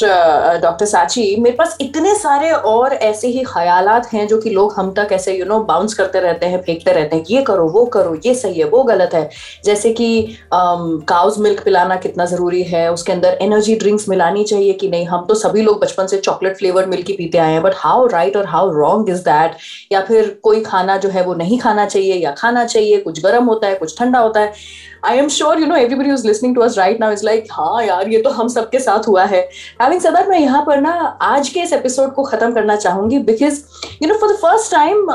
doctor 0.61 0.85
Sachi 0.85 1.35
मेरे 1.41 1.55
पास 1.55 1.75
इतने 1.81 2.13
सारे 2.15 2.49
और 2.51 2.93
ऐसे 2.93 3.27
ही 3.27 3.43
ख्यालात 3.47 4.05
हैं 4.13 4.27
जो 4.27 4.37
कि 4.41 4.49
लोग 4.49 4.73
हम 4.73 4.91
तक 4.97 5.07
ऐसे 5.13 5.33
यू 5.33 5.45
नो 5.45 5.59
बाउंस 5.61 5.93
करते 5.93 6.19
रहते 6.19 6.45
हैं, 6.45 6.61
फेंकते 6.61 6.91
रहते 6.93 7.15
हैं। 7.15 7.23
ये 7.29 7.41
करो, 7.43 7.67
वो 7.69 7.83
करो, 7.85 8.15
ये 8.25 8.33
सही 8.35 8.59
है, 8.59 8.65
वो 8.65 8.83
गलत 8.83 9.13
है। 9.13 9.29
जैसे 9.65 9.91
कि 9.93 10.37
काउज 10.53 11.39
मिल्क 11.39 11.63
पिलाना 11.63 11.95
कितना 11.97 12.25
ज़रूरी 12.25 12.61
है, 12.63 12.91
उसके 12.93 13.11
अंदर 13.11 13.37
एनर्जी 13.41 13.75
ड्रिंक्स 13.75 14.07
मिलानी 14.09 14.43
चाहिए 14.43 14.73
कि 14.73 14.89
नहीं? 14.89 15.05
हम 15.07 15.25
तो 15.25 15.35
सभी 15.35 15.61
लोग 15.61 15.81
बचपन 15.81 16.07
से 16.07 16.17
चॉकलेट 16.19 16.57
फ्लेवर 16.57 16.85
मिल्क 16.85 17.09
ही 17.09 17.15
पीते 17.15 17.37
आए 17.37 17.51
हैं 17.53 17.61
बट 17.63 17.73
हाउ 17.77 18.07
राइट 18.07 18.37
और 18.37 18.45
हाउ 18.47 18.71
रॉन्ग 18.73 19.09
इज़ 19.09 19.21
दैट 19.23 19.57
या 19.91 20.01
फिर 20.03 20.37
कोई 20.43 20.61
खाना 20.61 20.97
जो 20.97 21.09
है 21.09 21.23
वो 21.25 21.33
नहीं 21.35 21.59
खाना 21.59 21.85
चाहिए, 21.85 22.13
या 22.15 22.31
खाना 22.31 22.65
चाहिए, 22.65 22.97
कुछ 22.99 23.23
गर्म 23.23 23.45
होता 23.45 23.67
है, 23.67 23.75
कुछ 23.75 23.99
ठंडा 23.99 24.19
होता 24.19 24.39
है। 24.39 24.53
I 25.05 25.17
am 25.17 25.27
sure 25.27 25.59
you 25.59 25.65
know 25.67 25.75
everybody 25.75 26.09
is 26.09 26.25
listening 26.27 26.55
to 26.55 26.61
us 26.61 26.77
right 26.77 26.99
now 26.99 27.11
is 27.11 27.23
like 27.25 27.47
हाँ 27.51 27.83
यार, 27.85 28.09
ये 28.09 28.21
तो 28.21 28.29
हम 28.29 28.47
सबके 28.47 28.79
साथ 28.79 29.07
हुआ 29.07 29.23
है. 29.23 29.41
हैविंग 29.81 30.01
सद 30.01 30.25
मैं 30.29 30.39
यहाँ 30.39 30.63
पर 30.67 30.81
ना 30.81 30.91
आज 31.21 31.49
के 31.49 31.59
इस 31.59 31.73
एपिसोड 31.73 32.13
को 32.13 32.23
खत्म 32.23 32.51
करना 32.53 32.75
चाहूँगी 32.75 33.19
because 33.19 33.59
you 34.03 34.09
know 34.09 34.15
for 34.17 34.31
the 34.33 34.35
first 34.35 34.71
time 34.71 35.07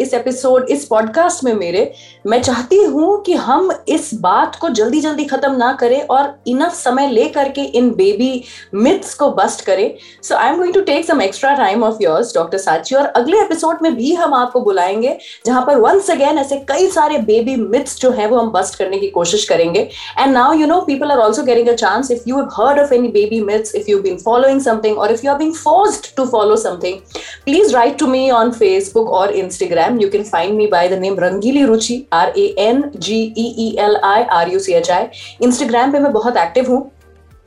इस 0.00 0.14
एपिसोड 0.14 0.66
इस 0.70 0.84
पॉडकास्ट 0.84 1.44
में 1.44 1.52
मेरे, 1.54 1.92
मैं 2.26 2.40
चाहती 2.42 2.82
हूँ 2.82 3.20
कि 3.22 3.34
हम 3.34 3.70
इस 3.88 4.10
बात 4.14 4.56
को 4.56 4.68
जल्दी 4.68 5.00
जल्दी 5.00 5.24
खत्म 5.24 5.52
ना 5.52 5.72
करें 5.72 6.00
और 6.02 6.34
इनफ 6.46 6.72
समय 6.74 7.10
ले 7.10 7.28
करके 7.28 7.60
इन 7.60 7.90
बेबी 7.90 8.42
मिथ्स 8.74 9.14
को 9.14 9.30
बस्ट 9.30 9.64
करें। 9.64 9.94
So 10.22 10.34
I 10.34 10.48
am 10.48 10.58
going 10.58 10.74
to 10.74 10.80
take 10.80 11.06
some 11.06 11.22
extra 11.22 11.54
time 11.54 11.84
of 11.84 12.02
yours 12.02 12.34
doctor 12.34 12.58
Sachi 12.58 12.94
और 12.94 13.06
अगले 13.06 13.40
एपिसोड 13.40 13.78
में 13.82 13.94
भी 13.94 14.12
हम 14.14 14.34
आपको 14.34 14.60
बुलाएँगे, 14.60 15.16
जहाँ 15.46 15.64
पर 15.66 15.78
वंस 15.78 16.10
अगेन 16.10 16.38
ऐसे 16.38 16.56
कई 16.68 16.90
सारे 16.90 17.18
बेबी 17.18 17.56
मिथ्स 17.56 17.98
जो 18.00 18.10
है 18.10 18.26
वो 18.26 18.38
हम 18.38 18.50
बस्ट 18.50 18.78
करने 18.78 18.98
की 18.98 19.08
कोशिश 19.08 19.27
करेंगे 19.36 19.80
and 20.18 20.32
now 20.34 20.52
you 20.52 20.66
know 20.66 20.80
people 20.80 21.10
are 21.10 21.18
also 21.18 21.42
getting 21.42 21.68
a 21.68 21.74
chance 21.74 22.10
if 22.10 22.22
you 22.28 22.36
have 22.36 22.48
heard 22.56 22.80
of 22.80 22.94
any 22.94 23.08
baby 23.08 23.40
myths 23.40 23.74
if 23.74 23.90
you 23.90 23.98
been 23.98 24.16
following 24.16 24.60
something 24.60 24.98
और 24.98 25.12
if 25.12 25.26
you 25.26 25.32
are 25.32 25.38
being 25.38 25.54
forced 25.54 26.14
to 26.16 26.26
follow 26.26 26.56
something 26.56 27.00
write 27.78 27.98
to 27.98 28.06
me 28.06 28.30
on 28.30 28.50
Facebook 28.52 29.08
or 29.08 29.28
Instagram. 29.28 30.00
You 30.00 30.10
can 30.10 30.24
find 30.24 30.56
me 30.56 30.66
by 30.66 30.88
the 30.88 31.00
name 31.00 31.16
Rangili 31.16 31.64
Ruchi, 31.66 32.06
R 32.12 32.32
A 32.36 32.54
N 32.56 32.92
G 32.98 33.32
E 33.36 33.54
E 33.58 33.78
L 33.78 33.98
I 34.02 34.22
R 34.24 34.48
U 34.48 34.60
C 34.60 34.74
H 34.74 34.90
I. 34.90 35.08
Instagram 35.42 35.92
पे 35.92 35.98
मैं 35.98 36.12
बहुत 36.12 36.36
active 36.36 36.70
हूँ 36.70 36.90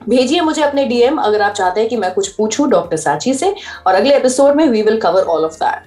भेजिए 0.09 0.41
मुझे 0.41 0.61
अपने 0.61 0.85
DM 0.85 1.17
अगर 1.17 1.41
आप 1.41 1.53
चाहते 1.53 1.79
हैं 1.79 1.89
कि 1.89 1.97
मैं 1.97 2.13
कुछ 2.13 2.27
पूछूँ 2.27 2.69
डॉक्टर 2.69 2.97
साची 2.97 3.33
से 3.33 3.53
और 3.87 3.95
अगले 3.95 4.15
एपिसोड 4.15 4.55
में 4.55 4.67
we 4.69 4.81
will 4.81 4.99
cover 4.99 5.23
all 5.23 5.45
of 5.45 5.55
that 5.55 5.83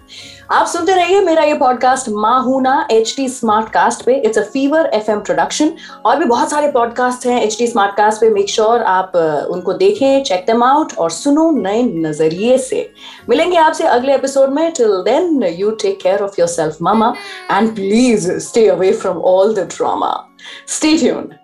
आप 0.50 0.66
सुनते 0.66 0.94
रहिए 0.94 1.20
मेरा 1.20 1.42
ये 1.42 1.54
पॉडकास्ट 1.54 2.08
माहूना 2.08 2.86
एच 2.90 3.12
टी 3.16 3.28
स्मार्ट 3.28 3.68
कास्ट 3.68 4.04
पे। 4.04 4.14
It's 4.16 4.38
a 4.38 4.42
Fever 4.42 4.86
F 4.94 5.10
M 5.10 5.20
production 5.20 5.70
और 6.06 6.16
भी 6.16 6.24
बहुत 6.24 6.50
सारे 6.50 6.70
पॉडकास्ट 6.72 7.26
हैं 7.26 7.40
एच 7.42 7.56
टी 7.58 7.66
स्मार्ट 7.66 7.96
कास्ट 7.96 8.20
पे। 8.20 8.30
मेक 8.30 8.48
श्योर 8.50 8.68
sure 8.68 8.86
आप 8.86 9.12
uh, 9.12 9.54
उनको 9.54 9.72
देखें 9.72 10.22
चेक 10.24 10.44
दम 10.48 10.62
आउट 10.62 10.92
और 10.98 11.10
सुनो 11.10 11.50
नए 11.50 11.82
नज़रिए 11.82 12.58
से। 12.58 12.90
मिलेंगे 13.28 13.56
आपसे 13.56 13.84
अगले 13.84 14.14
एपिसोड 14.14 14.50
में। 14.50 14.72
Till 14.72 14.92
then 15.04 15.42
you 15.56 15.70
take 15.82 16.00
care 16.02 16.22
of 16.22 16.34
your 16.38 16.48
self 16.48 16.76
mama 16.82 17.12
and 17.50 17.74
please 17.74 18.30
stay 18.38 18.66
away 18.68 18.92
from 18.92 19.22
all 19.32 19.54
the 19.54 19.68
drama 19.76 20.12
stay 20.68 20.96
tuned 20.98 21.43